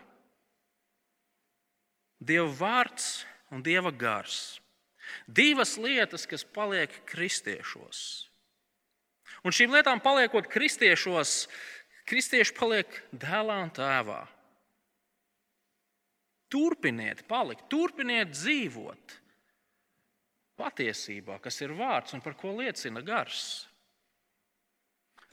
Dieva 2.23 2.49
vārds 2.59 3.23
un 3.51 3.63
Dieva 3.65 3.91
gars 3.91 4.59
Divas 5.27 5.77
lietas, 5.77 6.25
kas 6.27 6.43
paliek 6.43 6.91
kristiešos. 7.09 8.27
Un 9.43 9.55
šīm 9.55 9.73
lietām 9.75 10.01
paliekot 10.03 10.47
kristiešos, 10.51 11.47
kristieši 12.07 12.55
paliek 12.57 13.01
dēlā 13.11 13.59
un 13.65 13.73
tēvā. 13.75 14.21
Turpiniet 16.53 17.23
palikt, 17.27 17.65
turpiniet 17.71 18.31
dzīvot 18.35 19.17
patiesībā, 20.59 21.39
kas 21.41 21.57
ir 21.65 21.73
vārds 21.75 22.13
un 22.13 22.21
par 22.23 22.37
ko 22.37 22.53
liecina 22.59 23.01
gars. 23.03 23.65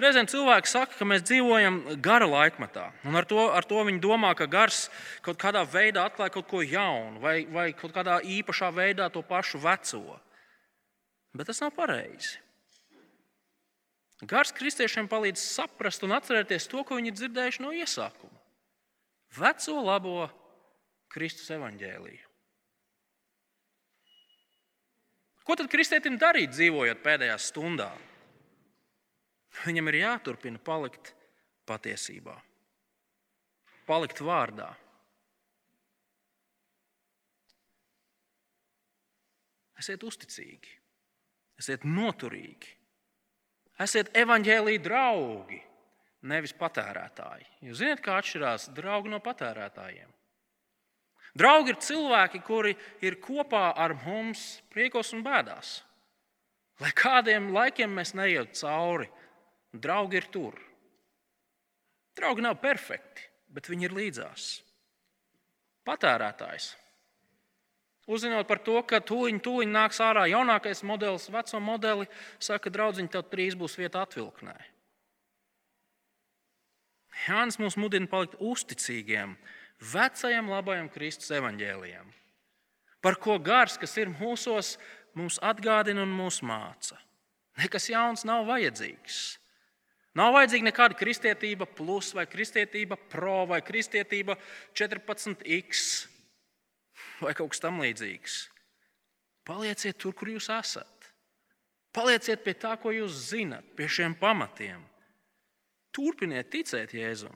Reizēm 0.00 0.28
cilvēki 0.30 0.70
saka, 0.70 0.96
ka 0.96 1.04
mēs 1.04 1.24
dzīvojam 1.28 1.80
gara 2.00 2.24
laikmetā, 2.24 2.86
un 3.04 3.18
ar 3.18 3.26
to, 3.28 3.42
ar 3.52 3.66
to 3.68 3.82
viņi 3.84 4.00
domā, 4.00 4.30
ka 4.38 4.46
gars 4.48 4.86
kaut 5.24 5.36
kādā 5.40 5.60
veidā 5.68 6.06
atklāja 6.08 6.32
kaut 6.38 6.48
ko 6.48 6.62
jaunu, 6.64 7.20
vai, 7.20 7.42
vai 7.44 7.66
kaut 7.76 7.92
kādā 7.92 8.16
īpašā 8.24 8.70
veidā 8.72 9.10
to 9.12 9.20
pašu 9.26 9.60
veco. 9.60 10.16
Bet 11.36 11.50
tas 11.50 11.60
nav 11.60 11.74
pareizi. 11.76 12.38
Gars 14.28 14.52
kristiešiem 14.56 15.08
palīdz 15.08 15.40
saprast 15.40 16.04
un 16.04 16.16
atcerēties 16.16 16.68
to, 16.68 16.82
ko 16.84 16.96
viņi 16.96 17.12
ir 17.12 17.20
dzirdējuši 17.20 17.64
no 17.64 17.76
iesākuma. 17.76 18.40
Veco 19.36 19.78
labo 19.84 20.18
Kristus 21.12 21.48
evaņģēliju. 21.56 22.26
Ko 25.44 25.56
tad 25.58 25.70
kristietim 25.72 26.16
darīt, 26.20 26.52
dzīvojot 26.54 27.00
pēdējās 27.04 27.48
stundās? 27.52 28.09
Viņam 29.64 29.90
ir 29.90 30.00
jāturpina 30.00 30.60
palikt 30.64 31.12
patiesībā, 31.68 32.36
palikt 33.88 34.22
vārdā. 34.24 34.70
Esiet 39.80 40.02
uzticīgi, 40.04 40.72
esiet 41.60 41.84
noturīgi, 41.88 42.72
esiet 43.80 44.10
evaņģēlīji 44.20 44.82
draugi, 44.84 45.60
nevis 46.28 46.52
patērētāji. 46.56 47.46
Jūs 47.68 47.80
zināt, 47.80 48.02
kā 48.04 48.18
atšķirās 48.20 48.70
draugi 48.76 49.12
no 49.12 49.20
patērētājiem. 49.24 50.10
Draugi 51.38 51.72
ir 51.72 51.78
cilvēki, 51.80 52.40
kuri 52.44 52.74
ir 53.06 53.20
kopā 53.22 53.70
ar 53.78 53.94
mums 54.02 54.60
priekos 54.72 55.14
un 55.14 55.22
bēdās. 55.24 55.78
Lai 56.80 56.90
kādiem 56.96 57.50
laikiem 57.54 57.92
mēs 57.94 58.14
neietu 58.18 58.56
cauri, 58.62 59.06
Draugi 59.72 60.18
ir 60.18 60.26
tur. 60.32 60.56
Draugi 62.18 62.42
nav 62.42 62.58
perfekti, 62.62 63.22
bet 63.54 63.70
viņi 63.70 63.86
ir 63.86 63.96
līdzās. 63.96 64.50
Patērētājs. 65.86 66.74
Uzzinot 68.10 68.48
par 68.48 68.58
to, 68.66 68.74
ka 68.82 68.98
tūlīt, 69.06 69.38
tūlīt 69.44 69.70
nāks 69.70 70.00
ārā 70.02 70.24
jaunākais 70.32 70.82
modelis, 70.82 71.28
veco 71.30 71.60
modeli, 71.62 72.08
saka, 72.42 72.72
draugiņ, 72.72 73.08
tev 73.12 73.28
drīz 73.30 73.54
būs 73.58 73.76
vieta 73.78 74.02
atvilknē. 74.02 74.56
Jānis 77.28 77.60
mūs 77.60 77.76
mudina 77.78 78.08
palikt 78.10 78.38
uzticīgiem 78.40 79.36
vecajam, 79.92 80.48
labajam 80.50 80.88
Kristus 80.92 81.30
evaņģēlijam, 81.36 82.08
par 83.04 83.18
ko 83.20 83.38
gars, 83.38 83.76
kas 83.80 83.94
ir 84.00 84.10
mūsos, 84.12 84.74
mums 85.14 85.38
atgādina 85.44 86.02
un 86.02 86.12
mūs 86.16 86.40
māca. 86.46 86.98
Nekas 87.60 87.90
jauns 87.92 88.24
nav 88.26 88.46
vajadzīgs. 88.48 89.20
Nav 90.18 90.32
vajadzīga 90.34 90.66
nekāda 90.66 90.96
kristietība, 90.98 91.68
plus 91.70 92.10
vai 92.16 92.24
kristietība, 92.26 92.98
pro 93.12 93.44
vai 93.46 93.60
kristietība 93.62 94.34
14x 94.74 95.84
vai 97.20 97.34
kaut 97.36 97.52
kas 97.52 97.62
tamlīdzīgs. 97.62 98.40
Palieciet 99.46 99.98
tur, 100.00 100.14
kur 100.16 100.32
jūs 100.32 100.48
esat. 100.52 101.10
Palieciet 101.94 102.42
pie 102.44 102.54
tā, 102.58 102.76
ko 102.78 102.92
jūs 102.94 103.30
zinat, 103.30 103.66
pie 103.78 103.88
šiem 103.90 104.14
pamatiem. 104.18 104.82
Turpiniet 105.94 106.50
ticēt 106.52 106.94
Jēzum. 106.94 107.34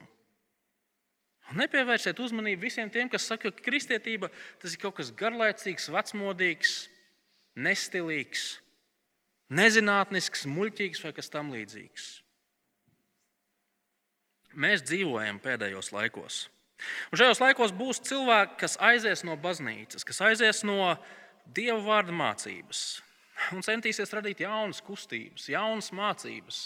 Un 1.50 1.60
nepievērsiet 1.60 2.18
uzmanību 2.24 2.62
visiem 2.62 2.90
tiem, 2.90 3.10
kas 3.12 3.26
saka, 3.28 3.50
ka 3.52 3.64
kristietība 3.66 4.30
tas 4.62 4.72
ir 4.72 4.80
kaut 4.80 4.96
kas 4.96 5.12
garlaicīgs, 5.14 5.90
vecmodīgs, 5.92 6.74
nestilīgs, 7.60 8.46
nezinātnisks, 9.52 10.46
muļķīgs 10.48 11.02
vai 11.04 11.12
kas 11.18 11.28
tamlīdzīgs. 11.34 12.23
Mēs 14.54 14.84
dzīvojam 14.86 15.40
pēdējos 15.42 15.90
laikos. 15.94 16.44
Un 17.10 17.18
šajos 17.18 17.40
laikos 17.42 17.72
būs 17.74 18.02
cilvēki, 18.06 18.58
kas 18.60 18.76
aizies 18.82 19.24
no 19.26 19.36
baznīcas, 19.40 20.04
kas 20.06 20.20
aizies 20.26 20.62
no 20.66 20.94
dieva 21.56 21.80
vārda 21.82 22.14
mācības 22.14 22.84
un 23.54 23.64
centīsies 23.64 24.12
radīt 24.14 24.44
jaunas 24.44 24.80
kustības, 24.84 25.48
jaunas 25.50 25.90
mācības. 25.94 26.62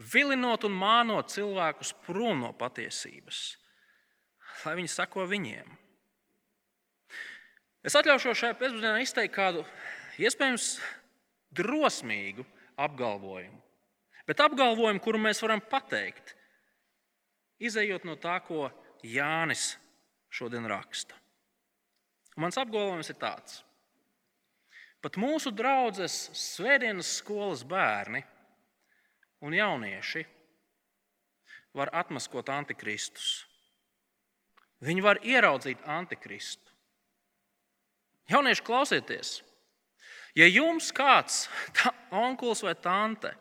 vilinot 0.00 0.64
un 0.64 0.72
mānot 0.72 1.28
cilvēkus 1.28 1.90
prom 2.06 2.38
no 2.40 2.54
patiesības, 2.56 3.40
lai 4.64 4.72
viņi 4.78 4.88
sako 4.88 5.26
viņiem. 5.28 5.74
Es 7.84 7.96
atļaušos 8.00 8.38
šajā 8.40 8.56
pēcpusdienā 8.56 9.02
izteikt 9.04 9.34
kādu 9.34 9.66
iespējams 10.16 10.78
drosmīgu 11.52 12.46
apgalvojumu, 12.80 13.60
bet 14.24 14.40
apgalvojumu, 14.40 15.04
kuru 15.04 15.20
mēs 15.20 15.44
varam 15.44 15.60
pateikt, 15.60 16.32
izējot 17.60 18.06
no 18.08 18.16
tā, 18.20 18.38
ko 18.44 18.68
Jānis 19.04 19.74
šodien 20.32 20.66
raksta. 20.70 21.16
Un 22.36 22.46
mans 22.46 22.58
apgalvojums 22.60 23.10
ir 23.12 23.18
tāds: 23.20 23.60
pat 25.02 25.18
mūsu 25.20 25.52
draugas 25.52 26.28
svētdienas 26.36 27.16
skolas 27.20 27.64
bērni 27.66 28.22
un 29.44 29.56
jaunieši 29.56 30.24
var 31.76 31.92
atmaskot 31.94 32.50
antikristus. 32.52 33.44
Viņi 34.80 35.04
var 35.04 35.20
ieraudzīt 35.26 35.82
antikristu. 35.84 36.64
Jaunieši, 38.30 38.64
klausieties! 38.64 39.40
Ja 40.38 40.46
jums 40.46 40.92
kāds 40.94 41.48
onkulis 42.14 42.62
vai 42.62 42.76
tante, 42.78 43.32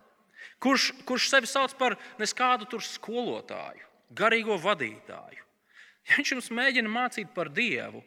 kurš, 0.62 0.90
kurš 1.06 1.30
sevi 1.30 1.50
sauc 1.50 1.76
par 1.78 1.96
neskādu 2.20 2.66
skolotāju, 2.82 3.86
garīgo 4.16 4.58
vadītāju, 4.62 5.44
ja 6.10 6.18
viņš 6.18 6.34
jums 6.34 6.52
mēģina 6.56 6.92
mācīt 6.92 7.34
par 7.36 7.52
Dievu, 7.54 8.02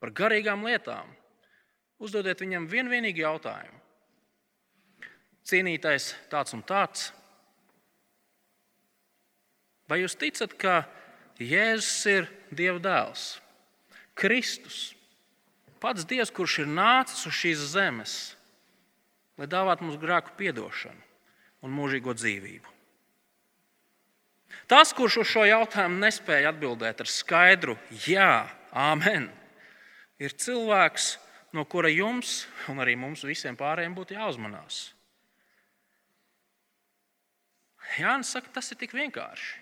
par 0.00 0.12
garīgām 0.16 0.64
lietām, 0.66 1.10
uzdodiet 2.00 2.40
viņam 2.40 2.68
vienu 2.70 2.92
vienīgu 2.92 3.22
jautājumu. 3.24 3.78
Cienītais 5.46 6.12
tāds 6.30 6.54
un 6.56 6.62
tāds. 6.66 7.10
Vai 9.90 10.02
jūs 10.02 10.14
ticat, 10.18 10.54
ka 10.54 10.74
Jēzus 11.40 12.06
ir 12.10 12.28
Dieva 12.52 12.78
dēls, 12.82 13.40
Kristus? 14.14 14.90
Pats 15.80 16.04
Dievs, 16.04 16.30
kurš 16.36 16.58
ir 16.62 16.68
nācis 16.68 17.24
uz 17.26 17.36
šīs 17.38 17.62
zemes, 17.72 18.16
lai 19.40 19.48
dāvātu 19.48 19.86
mums 19.86 19.96
grēku 20.00 20.36
piedošanu 20.36 21.00
un 21.64 21.72
mūžīgo 21.72 22.12
dzīvību. 22.16 22.79
Tas, 24.70 24.92
kurš 24.94 25.16
uz 25.24 25.30
šo 25.32 25.42
jautājumu 25.48 25.98
nespēja 25.98 26.52
atbildēt 26.52 27.02
ar 27.02 27.10
skaidru 27.10 27.74
jā, 28.06 28.46
amen, 28.70 29.26
ir 30.22 30.30
cilvēks, 30.38 31.16
no 31.50 31.64
kura 31.66 31.90
jums 31.90 32.44
un 32.70 32.78
arī 32.78 32.94
mums 32.94 33.24
visiem 33.26 33.58
pārējiem 33.58 33.96
būtu 33.96 34.14
jāuzmanās. 34.14 34.92
Jānis 37.98 38.30
saka, 38.30 38.52
tas 38.54 38.70
ir 38.70 38.78
tik 38.78 38.94
vienkārši. 38.94 39.58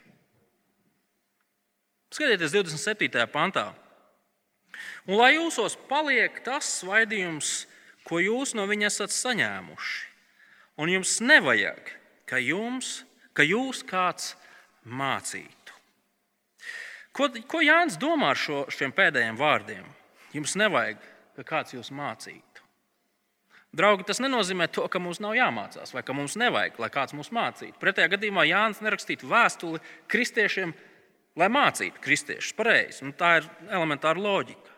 Skatieties, 2.13 2.53
27. 2.53 3.25
pantā. 3.33 3.71
Un 5.09 5.17
lai 5.17 5.35
jūsos 5.39 5.77
paliek 5.89 6.37
tas 6.45 6.69
svaidījums, 6.83 7.63
ko 8.05 8.21
jūs 8.21 8.55
no 8.57 8.65
viņa 8.69 8.89
esat 8.89 9.13
saņēmuši, 9.13 9.97
un 10.81 10.93
jums 10.93 11.17
nevajag, 11.25 11.93
ka, 12.29 12.41
jums, 12.41 13.03
ka 13.33 13.45
jūs 13.45 13.81
kāds 13.89 14.35
mācītu. 14.89 15.77
Ko, 17.15 17.29
ko 17.51 17.61
Jānis 17.65 17.99
domā 17.99 18.33
ar 18.35 18.39
šo, 18.39 18.65
šiem 18.73 18.93
pēdējiem 18.95 19.39
vārdiem? 19.39 19.87
Jums 20.35 20.55
nevajag, 20.61 21.01
ka 21.39 21.45
kāds 21.47 21.75
jūs 21.75 21.91
mācītu. 21.95 22.65
Draugi, 23.79 24.07
tas 24.09 24.21
nenozīmē 24.25 24.69
to, 24.73 24.87
ka 24.89 25.01
mums 25.03 25.21
nav 25.21 25.35
jāmācās, 25.37 25.93
vai 25.93 26.03
ka 26.07 26.15
mums 26.17 26.39
nevajag, 26.41 26.79
lai 26.81 26.89
kāds 26.93 27.15
mūs 27.17 27.29
mācītu. 27.35 27.77
Pretējā 27.81 28.15
gadījumā 28.15 28.47
Jānis 28.49 28.81
nerakstītu 28.85 29.29
vēstuli 29.29 29.83
kristiešiem, 30.09 30.73
lai 31.39 31.49
mācītu 31.53 32.01
kristiešus 32.05 32.57
pareizi. 32.57 33.05
Nu, 33.05 33.13
tā 33.17 33.39
ir 33.41 33.51
elementāra 33.69 34.21
loģika. 34.25 34.73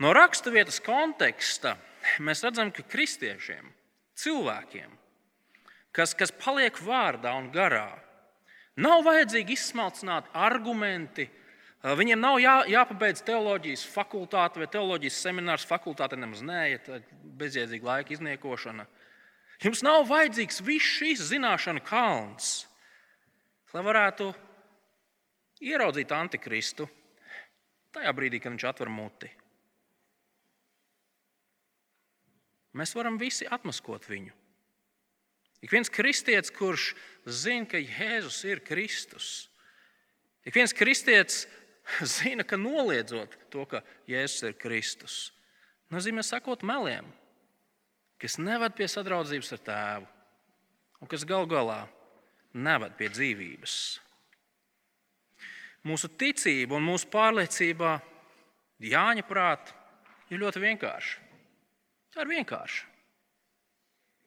No 0.00 0.12
raksturvietas 0.16 0.80
konteksta 0.84 1.74
mēs 2.24 2.44
redzam, 2.44 2.70
ka 2.72 2.84
kristiešiem, 2.88 3.72
cilvēkiem, 4.20 4.92
kas, 5.96 6.14
kas 6.16 6.32
paliek 6.36 6.76
vārdā 6.84 7.32
un 7.36 7.50
garā, 7.52 7.90
nav 8.82 9.04
vajadzīgi 9.06 9.56
izsmalcināt 9.56 10.30
argumenti. 10.36 11.28
Viņiem 11.80 12.20
nav 12.20 12.36
jā, 12.42 12.56
jāpabeidz 12.68 13.22
teoloģijas 13.24 13.86
fakultāte 13.88 14.60
vai 14.60 14.68
teoloģijas 14.68 15.20
seminārs. 15.24 15.64
Fakultāte 15.68 16.18
nemaz 16.20 16.42
neiet, 16.44 16.90
bezjēdzīga 17.40 17.88
laika 17.88 18.14
izniekošana. 18.16 18.84
Jums 19.64 19.82
nav 19.84 20.06
vajadzīgs 20.08 20.60
viss 20.64 20.94
šīs 21.00 21.24
zināšanu 21.32 21.82
kalns, 21.84 22.52
lai 23.72 23.84
varētu 23.84 24.30
ieraudzīt 25.64 26.12
antikristu 26.16 26.88
tajā 27.92 28.12
brīdī, 28.16 28.40
kad 28.40 28.54
viņš 28.54 28.66
atver 28.70 28.92
muti. 28.92 29.28
Mēs 32.76 32.94
varam 32.94 33.18
visi 33.18 33.48
atmaskot 33.50 34.06
viņu. 34.08 34.32
Ik 35.60 35.72
viens 35.72 35.92
kristietis, 35.92 36.52
kurš 36.56 36.92
zina, 37.28 37.68
ka 37.68 37.80
Jēzus 37.80 38.40
ir 38.48 38.62
Kristus, 38.64 39.48
ik 40.46 40.56
viens 40.56 40.72
kristietis 40.72 41.44
zina, 42.16 42.46
ka 42.48 42.56
noliedzot 42.56 43.36
to, 43.52 43.66
ka 43.68 43.82
Jēzus 44.08 44.48
ir 44.48 44.56
Kristus, 44.60 45.18
nozīmē 45.92 46.24
sakot 46.24 46.64
meliem, 46.64 47.08
kas 48.20 48.38
neved 48.40 48.76
pie 48.76 48.88
sadraudzības 48.88 49.52
ar 49.56 49.64
tēvu 49.68 50.08
un 51.00 51.08
kas 51.08 51.26
gal 51.28 51.48
galā 51.48 51.82
neved 52.52 52.96
pie 52.98 53.08
dzīvības. 53.12 53.74
Mūsu 55.88 56.10
ticība 56.20 56.76
un 56.76 56.84
mūsu 56.84 57.08
pārliecība, 57.12 57.98
Jāņa 58.80 59.24
prātā, 59.28 59.74
ir 60.32 60.40
ļoti 60.40 60.62
vienkārša. 60.62 61.26
Tā 62.14 62.24
ir 62.24 62.30
vienkārša, 62.30 62.86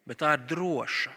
bet 0.07 0.19
tā 0.21 0.35
ir 0.37 0.43
droša. 0.51 1.13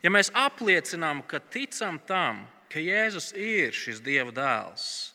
Ja 0.00 0.12
mēs 0.12 0.32
apliecinām, 0.32 1.22
ka 1.28 1.42
ticam 1.52 1.98
tam, 2.08 2.46
ka 2.72 2.80
Jēzus 2.80 3.32
ir 3.36 3.76
šis 3.76 4.00
Dieva 4.04 4.32
dēls, 4.32 5.12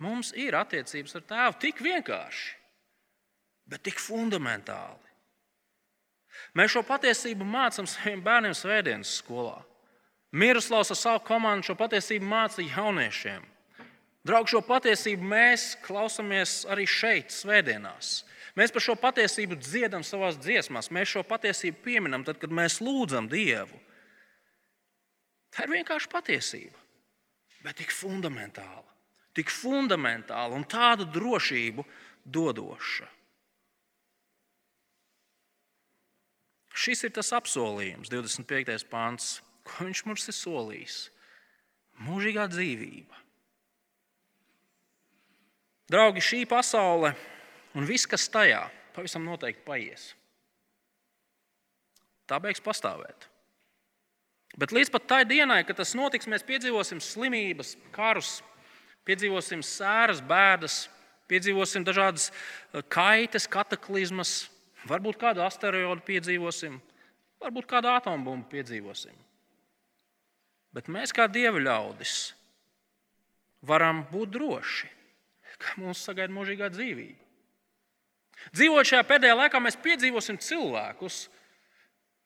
mums 0.00 0.32
ir 0.38 0.56
attiecības 0.56 1.18
ar 1.18 1.24
Tēvu 1.28 1.58
tik 1.66 1.82
vienkārši, 1.84 2.54
bet 3.68 3.84
tik 3.88 4.00
fundamentāli. 4.00 5.12
Mēs 6.56 6.72
šo 6.74 6.82
patiesību 6.84 7.44
mācām 7.48 7.86
saviem 7.88 8.22
bērniem 8.24 8.56
Svētdienas 8.56 9.12
skolā. 9.20 9.60
Miroslavs 10.32 10.92
ar 10.94 10.96
savu 10.96 11.20
komandu 11.28 11.68
šo 11.68 11.76
patiesību 11.76 12.24
māca 12.24 12.64
jauniešiem. 12.64 13.44
Draugi, 14.24 14.54
šo 14.54 14.62
patiesību 14.64 15.28
mēs 15.28 15.72
klausāmies 15.84 16.62
arī 16.72 16.86
šeit, 16.88 17.32
Svētdienās. 17.34 18.22
Mēs 18.56 18.72
par 18.72 18.84
šo 18.84 18.96
patiesību 19.00 19.56
dziedam 19.60 20.04
savās 20.04 20.38
dziesmās, 20.40 20.90
mēs 20.92 21.12
šo 21.14 21.22
patiesību 21.26 21.84
pieminam 21.84 22.24
tad, 22.24 22.38
kad 22.40 22.52
mēs 22.52 22.80
lūdzam 22.84 23.28
Dievu. 23.32 23.80
Tā 25.52 25.66
ir 25.66 25.74
vienkārši 25.74 26.08
patiesība, 26.12 26.78
bet 27.64 27.76
tik 27.80 27.92
fundamentāla, 27.92 28.86
tik 29.36 29.52
fundamentāla 29.52 30.56
un 30.56 30.64
tādu 30.64 31.06
drošību 31.12 31.84
dodoša. 32.24 33.08
Šis 36.72 37.04
ir 37.04 37.12
tas 37.12 37.34
apsolījums, 37.36 38.08
25. 38.08 38.86
pāns, 38.88 39.34
ko 39.66 39.84
viņš 39.84 40.04
mums 40.08 40.24
ir 40.32 40.36
solījis. 40.36 41.00
Mūžīgā 42.02 42.46
dzīvība. 42.50 43.18
Draugi, 45.92 46.24
šī 46.24 46.40
pasaule 46.48 47.12
un 47.76 47.84
viss, 47.84 48.08
kas 48.08 48.24
tajā, 48.32 48.62
pavisam 48.96 49.28
noteikti 49.28 49.66
paies. 49.66 50.06
Tā 52.24 52.38
beigs 52.40 52.64
pastāvēt. 52.64 53.28
Bet 54.60 54.72
līdz 54.74 54.90
pat 54.92 55.06
tai 55.08 55.22
dienai, 55.24 55.62
kad 55.64 55.78
tas 55.80 55.94
notiks, 55.96 56.28
mēs 56.28 56.44
piedzīvosim 56.44 57.00
slimības, 57.00 57.74
karus, 57.94 58.40
piedzīvosim 59.08 59.62
sēras, 59.64 60.20
bēdas, 60.20 60.86
piedzīvosim 61.32 61.86
dažādas 61.88 62.28
eh, 62.28 62.82
kaitas, 62.92 63.48
kataklizmas, 63.48 64.50
varbūt 64.88 65.20
kādu 65.22 65.44
asteroīdu 65.46 66.04
piedzīvosim, 66.04 66.78
varbūt 67.42 67.68
kādu 67.70 67.92
atombumbu 67.94 68.50
piedzīvosim. 68.52 69.16
Bet 70.72 70.88
mēs, 70.92 71.12
kā 71.12 71.26
dievu 71.28 71.60
ļaudis, 71.60 72.32
varam 73.68 74.04
būt 74.12 74.32
droši, 74.36 74.88
ka 75.60 75.76
mūs 75.80 76.04
sagaida 76.04 76.32
mūžīgā 76.32 76.70
dzīvība. 76.72 77.18
Dzīvojot 78.56 78.88
šajā 78.88 79.02
pēdējā 79.06 79.34
laikā, 79.38 79.60
mēs 79.62 79.78
piedzīvosim 79.84 80.38
cilvēkus, 80.42 81.18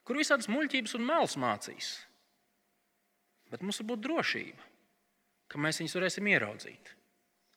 kur 0.06 0.18
visādas 0.18 0.48
muļķības 0.48 0.94
un 0.96 1.04
melus 1.04 1.34
mācīs. 1.40 1.90
Bet 3.52 3.62
mums 3.62 3.78
ir 3.80 3.86
būt 3.88 4.02
drošība, 4.02 4.70
ka 5.50 5.60
mēs 5.62 5.80
viņus 5.80 5.96
varēsim 5.98 6.30
ieraudzīt, 6.32 6.92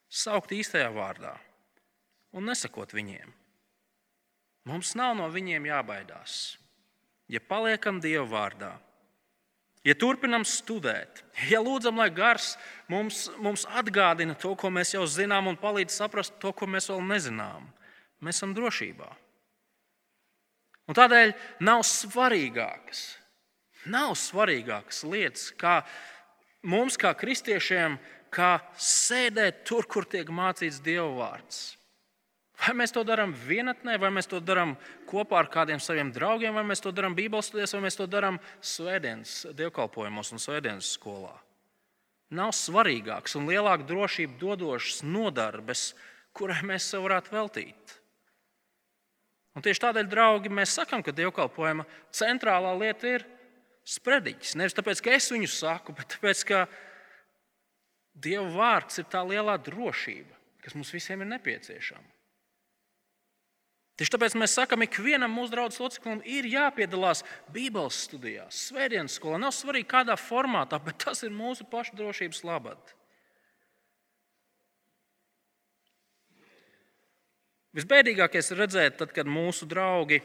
saukt 0.10 0.54
īstajā 0.54 0.90
vārdā 0.94 1.34
un 2.36 2.46
nesakot 2.50 2.94
viņiem. 2.94 3.32
Mums 4.70 4.94
nav 4.98 5.16
no 5.18 5.30
viņiem 5.34 5.66
jābaidās. 5.70 6.60
Ja 7.30 7.42
paliekam 7.42 8.00
Dieva 8.02 8.26
vārdā, 8.30 8.72
ja 9.86 9.94
turpinām 9.98 10.46
studēt, 10.46 11.24
ja 11.50 11.62
lūdzam, 11.62 12.00
lai 12.02 12.10
gars 12.14 12.56
mums, 12.90 13.28
mums 13.38 13.66
atgādina 13.70 14.36
to, 14.38 14.56
ko 14.58 14.72
mēs 14.74 14.96
jau 14.96 15.06
zinām, 15.10 15.50
un 15.52 15.58
palīdz 15.58 16.02
saprast 16.02 16.40
to, 16.42 16.54
ko 16.54 16.68
mēs 16.70 16.90
vēl 16.90 17.04
nezinām, 17.06 17.70
mēs 18.22 18.42
esam 18.42 18.56
drošībā. 18.58 19.10
Un 20.90 20.98
tādēļ 20.98 21.36
nav 21.62 21.84
svarīgākas, 21.86 23.19
nav 23.88 24.16
svarīgākas 24.20 25.04
lietas, 25.08 25.50
kā 25.56 25.82
mums, 26.68 26.98
kā 27.00 27.14
kristiešiem, 27.18 27.98
kā 28.34 28.58
sēdēt 28.78 29.64
tur, 29.68 29.88
kur 29.90 30.08
tiek 30.10 30.30
mācīts 30.30 30.82
Dieva 30.84 31.10
vārds. 31.18 31.80
Vai 32.60 32.74
mēs 32.76 32.92
to 32.92 33.06
darām 33.08 33.32
vienatnē, 33.32 33.96
vai 34.02 34.10
mēs 34.12 34.28
to 34.28 34.42
darām 34.44 34.74
kopā 35.08 35.38
ar 35.40 35.48
kādiem 35.52 35.80
saviem 35.80 36.10
draugiem, 36.12 36.52
vai 36.58 36.66
mēs 36.68 36.84
to 36.84 36.92
darām 36.92 37.16
Bībeles 37.16 37.48
studijās, 37.48 37.74
vai 37.78 37.86
mēs 37.86 37.96
to 37.96 38.08
darām 38.10 38.40
svētdienas 38.60 39.46
dievkalpojumos 39.56 40.34
un 40.36 40.44
svētdienas 40.44 40.90
skolā. 40.98 41.32
Nav 42.36 42.52
svarīgāks 42.54 43.38
un 43.40 43.48
lielāka 43.50 43.88
drošība 43.88 44.36
dodošas 44.42 45.00
nodarbes, 45.08 45.94
kurai 46.36 46.60
mēs 46.68 46.92
sev 46.92 47.08
varētu 47.08 47.34
veltīt. 47.34 47.96
Un 49.56 49.64
tieši 49.66 49.82
tādēļ, 49.88 50.12
draugi, 50.12 50.52
mēs 50.54 50.76
sakām, 50.78 51.02
ka 51.04 51.16
dievkalpojuma 51.16 51.88
centrālā 52.16 52.76
lieta 52.78 53.16
ir 53.16 53.26
sprediķis. 53.90 54.56
Nevis 54.60 54.78
tāpēc, 54.78 55.02
ka 55.04 55.16
es 55.18 55.32
viņu 55.34 55.50
saku, 55.52 55.96
bet 55.98 56.16
tāpēc, 56.16 56.46
ka 56.50 56.64
Dieva 58.20 58.50
vārds 58.52 59.00
ir 59.00 59.08
tā 59.08 59.22
lielā 59.24 59.56
drošība, 59.64 60.36
kas 60.66 60.76
mums 60.76 60.92
visiem 60.92 61.22
ir 61.24 61.30
nepieciešama. 61.30 62.10
Tieši 64.00 64.14
tāpēc 64.16 64.36
mēs 64.40 64.54
sakām, 64.56 64.84
ikvienam 64.86 65.34
mūsu 65.36 65.52
draugu 65.52 65.76
loceklim 65.84 66.22
ir 66.24 66.46
jāpiedalās 66.48 67.26
Bībeles 67.52 67.98
studijās, 68.06 68.62
Svētdienas 68.70 69.18
skolā. 69.20 69.40
Nav 69.42 69.52
svarīgi, 69.56 69.90
kādā 69.92 70.16
formātā, 70.20 70.80
bet 70.84 71.02
tas 71.04 71.24
ir 71.28 71.36
mūsu 71.36 71.68
pašu 71.68 71.98
drošības 72.00 72.40
labad. 72.48 72.94
Visbēdīgākais 77.76 78.54
ir 78.54 78.64
redzēt, 78.64 78.96
tad, 79.02 79.12
kad 79.14 79.28
mūsu 79.30 79.68
draugi, 79.70 80.22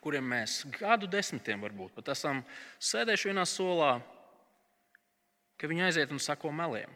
ar 0.00 0.04
kuriem 0.04 0.24
mēs 0.24 0.64
gadu 0.78 1.04
desmitiem 1.06 1.60
varbūt 1.60 1.92
pat 1.92 2.08
esam 2.14 2.40
sēdējuši 2.80 3.28
vienā 3.28 3.44
solā, 3.44 4.00
ka 5.60 5.68
viņi 5.68 5.84
aiziet 5.84 6.10
un 6.10 6.18
sako 6.18 6.50
meliem, 6.50 6.88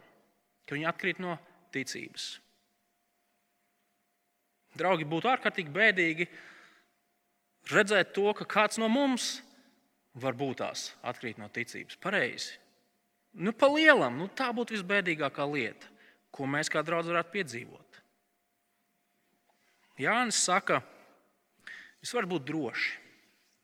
ka 0.65 0.73
viņi 0.73 0.87
atkrīt 0.89 1.19
no 1.21 1.37
ticības. 1.71 2.39
Draugi, 4.75 5.05
būtu 5.05 5.29
ārkārtīgi 5.29 5.69
bēdīgi 5.71 6.27
redzēt 7.71 8.13
to, 8.17 8.33
ka 8.33 8.45
kāds 8.45 8.81
no 8.81 8.89
mums 8.89 9.43
var 10.15 10.33
būt 10.33 10.63
tās 10.63 10.95
atkrīt 11.05 11.37
no 11.37 11.47
ticības. 11.47 11.99
Pareizi. 12.01 12.57
Nu, 13.37 13.53
pa 13.53 13.69
lielam, 13.69 14.17
nu, 14.17 14.27
tā 14.33 14.49
būtu 14.49 14.79
visbēdīgākā 14.79 15.45
lieta, 15.53 15.87
ko 16.33 16.49
mēs 16.49 16.71
kā 16.71 16.81
draugi 16.81 17.13
varētu 17.13 17.33
piedzīvot. 17.37 18.01
Jānis 20.01 20.41
saka, 20.41 20.81
jūs 22.05 22.13
varat 22.13 22.29
būt 22.29 22.45
droši, 22.45 22.91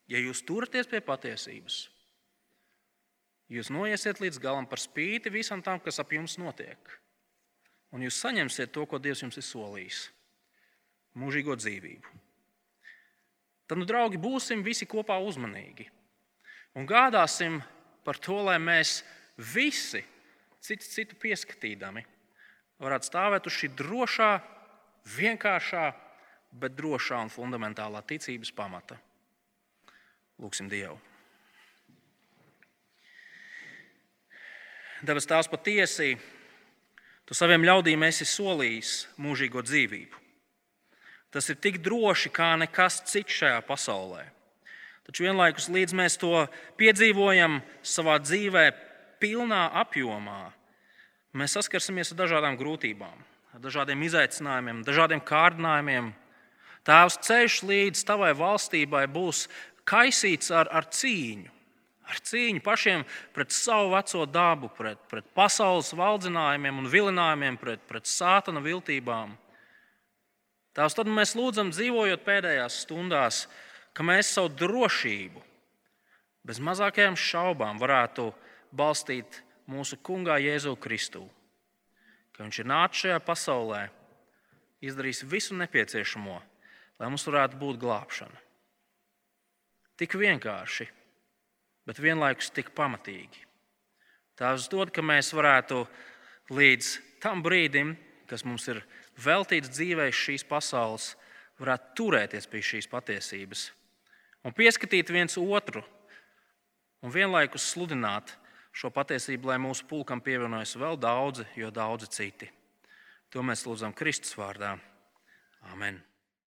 ja 0.09 0.17
jūs 0.17 0.41
turaties 0.41 0.89
pie 0.89 0.99
patiesības. 1.05 1.83
Jūs 3.51 3.69
noiesiet 3.69 4.17
līdz 4.23 4.39
galam 4.41 4.65
par 4.65 4.81
spīti 4.81 5.29
visam 5.29 5.61
tam, 5.61 5.77
kas 5.83 5.99
ap 6.01 6.13
jums 6.15 6.39
notiek. 6.41 6.79
Un 7.93 8.01
jūs 8.01 8.17
saņemsiet 8.23 8.71
to, 8.73 8.87
ko 8.87 8.97
Dievs 8.97 9.21
jums 9.21 9.37
ir 9.37 9.45
solījis 9.45 10.05
mūžīgo 11.19 11.57
dzīvību. 11.59 12.19
Tad, 13.67 13.79
nu, 13.79 13.85
draugi, 13.87 14.19
būsim 14.19 14.63
visi 14.63 14.87
kopā 14.89 15.19
uzmanīgi 15.21 15.85
un 16.79 16.87
gādāsim 16.87 17.59
par 18.07 18.17
to, 18.23 18.39
lai 18.47 18.57
mēs 18.63 19.01
visi, 19.37 20.01
citu, 20.63 20.87
citu 20.87 21.19
pieskatīdami, 21.19 22.05
varētu 22.81 23.11
stāvēt 23.11 23.47
uz 23.51 23.59
šī 23.59 23.69
drošā, 23.77 24.31
vienkāršā, 25.17 25.85
bet 26.51 26.75
drošā 26.75 27.21
un 27.23 27.31
fundamentālā 27.31 28.03
ticības 28.07 28.51
pamata. 28.55 28.99
Lūksim 30.41 30.69
Dievu! 30.71 30.99
Debes 35.01 35.25
Tēvs 35.25 35.49
patiesi, 35.49 36.13
Tu 37.31 37.37
saviem 37.39 37.63
ļaudīm 37.63 38.01
esi 38.03 38.25
solījis 38.27 38.89
mūžīgo 39.23 39.61
dzīvību. 39.63 40.17
Tas 41.31 41.45
ir 41.47 41.55
tik 41.63 41.77
droši 41.79 42.27
kā 42.35 42.49
nekas 42.59 42.97
cits 43.07 43.37
šajā 43.39 43.61
pasaulē. 43.63 44.25
Taču 45.07 45.23
vienlaikus, 45.23 45.69
līdz 45.71 45.95
mēs 45.95 46.19
to 46.19 46.43
piedzīvojam 46.75 47.61
savā 47.87 48.17
dzīvē, 48.19 48.65
pilnā 49.23 49.61
apjomā, 49.79 50.51
mēs 51.31 51.55
saskarsimies 51.55 52.11
ar 52.11 52.19
dažādām 52.25 52.59
grūtībām, 52.59 53.23
ar 53.55 53.63
dažādiem 53.63 54.03
izaicinājumiem, 54.09 54.83
dažādiem 54.83 55.23
kārdinājumiem. 55.23 56.11
Tēvs 56.87 57.19
ceļš 57.27 57.57
līdz 57.69 58.05
tavai 58.07 58.31
valstībai 58.37 59.05
būs 59.11 59.45
kaisīts 59.85 60.49
ar, 60.55 60.69
ar 60.73 60.87
cīņu, 60.89 61.51
ar 62.09 62.21
cīņu 62.25 62.63
pašiem 62.65 63.05
pret 63.35 63.53
savu 63.53 63.93
veco 63.93 64.25
dabu, 64.25 64.71
pret, 64.77 64.97
pret 65.11 65.27
pasaules 65.37 65.93
valdzinājumiem 65.97 66.81
un 66.81 66.89
vilinājumiem, 66.89 67.59
pret, 67.61 67.85
pret 67.89 68.09
sātana 68.09 68.63
viltībām. 68.65 69.37
Tās 70.73 70.95
tad 70.95 71.09
mēs 71.11 71.35
lūdzam, 71.35 71.69
dzīvojot 71.75 72.25
pēdējās 72.25 72.81
stundās, 72.85 73.45
ka 73.93 74.05
mēs 74.07 74.31
savu 74.33 74.53
drošību 74.55 75.43
bez 76.47 76.61
mazākajām 76.63 77.17
šaubām 77.19 77.79
varētu 77.81 78.31
balstīt 78.73 79.41
mūsu 79.69 79.99
Kungā 80.01 80.39
Jēzu 80.41 80.73
Kristu. 80.81 81.25
Ka 82.33 82.45
Viņš 82.45 82.61
ir 82.63 82.69
nācis 82.71 83.03
šajā 83.03 83.19
pasaulē, 83.25 83.81
izdarījis 84.81 85.25
visu 85.29 85.57
nepieciešamo, 85.59 86.39
lai 87.01 87.09
mums 87.09 87.25
varētu 87.25 87.57
būt 87.57 87.79
glābšana. 87.81 88.43
Tik 89.97 90.13
vienkārši, 90.21 90.85
bet 91.89 91.99
vienlaikus 92.01 92.51
tik 92.53 92.71
pamatīgi. 92.77 93.47
Tās 94.37 94.69
dod, 94.69 94.93
ka 94.93 95.03
mēs 95.05 95.33
varētu 95.33 95.83
līdz 96.53 96.93
tam 97.21 97.41
brīdim, 97.45 97.95
kas 98.29 98.45
mums 98.45 98.67
ir 98.71 98.83
veltīts 99.21 99.73
dzīvei 99.73 100.09
šīs 100.13 100.45
pasaules, 100.47 101.15
varētu 101.61 101.97
turēties 101.97 102.47
pie 102.49 102.61
šīs 102.65 102.89
patiesības 102.89 103.67
un 104.45 104.55
pieskatīt 104.57 105.11
viens 105.13 105.37
otru 105.37 105.83
un 107.01 107.13
vienlaikus 107.13 107.69
sludināt 107.73 108.33
šo 108.73 108.89
patiesību, 108.93 109.51
lai 109.51 109.59
mūsu 109.61 109.85
pulkam 109.89 110.21
pievienojas 110.23 110.77
vēl 110.79 110.97
daudzi, 111.01 111.45
jo 111.59 111.73
daudzi 111.73 112.09
citi. 112.13 112.49
To 113.31 113.43
mēs 113.45 113.65
lūdzam 113.67 113.93
Kristus 113.95 114.37
vārdā. 114.39 114.77
Amen. 115.71 116.01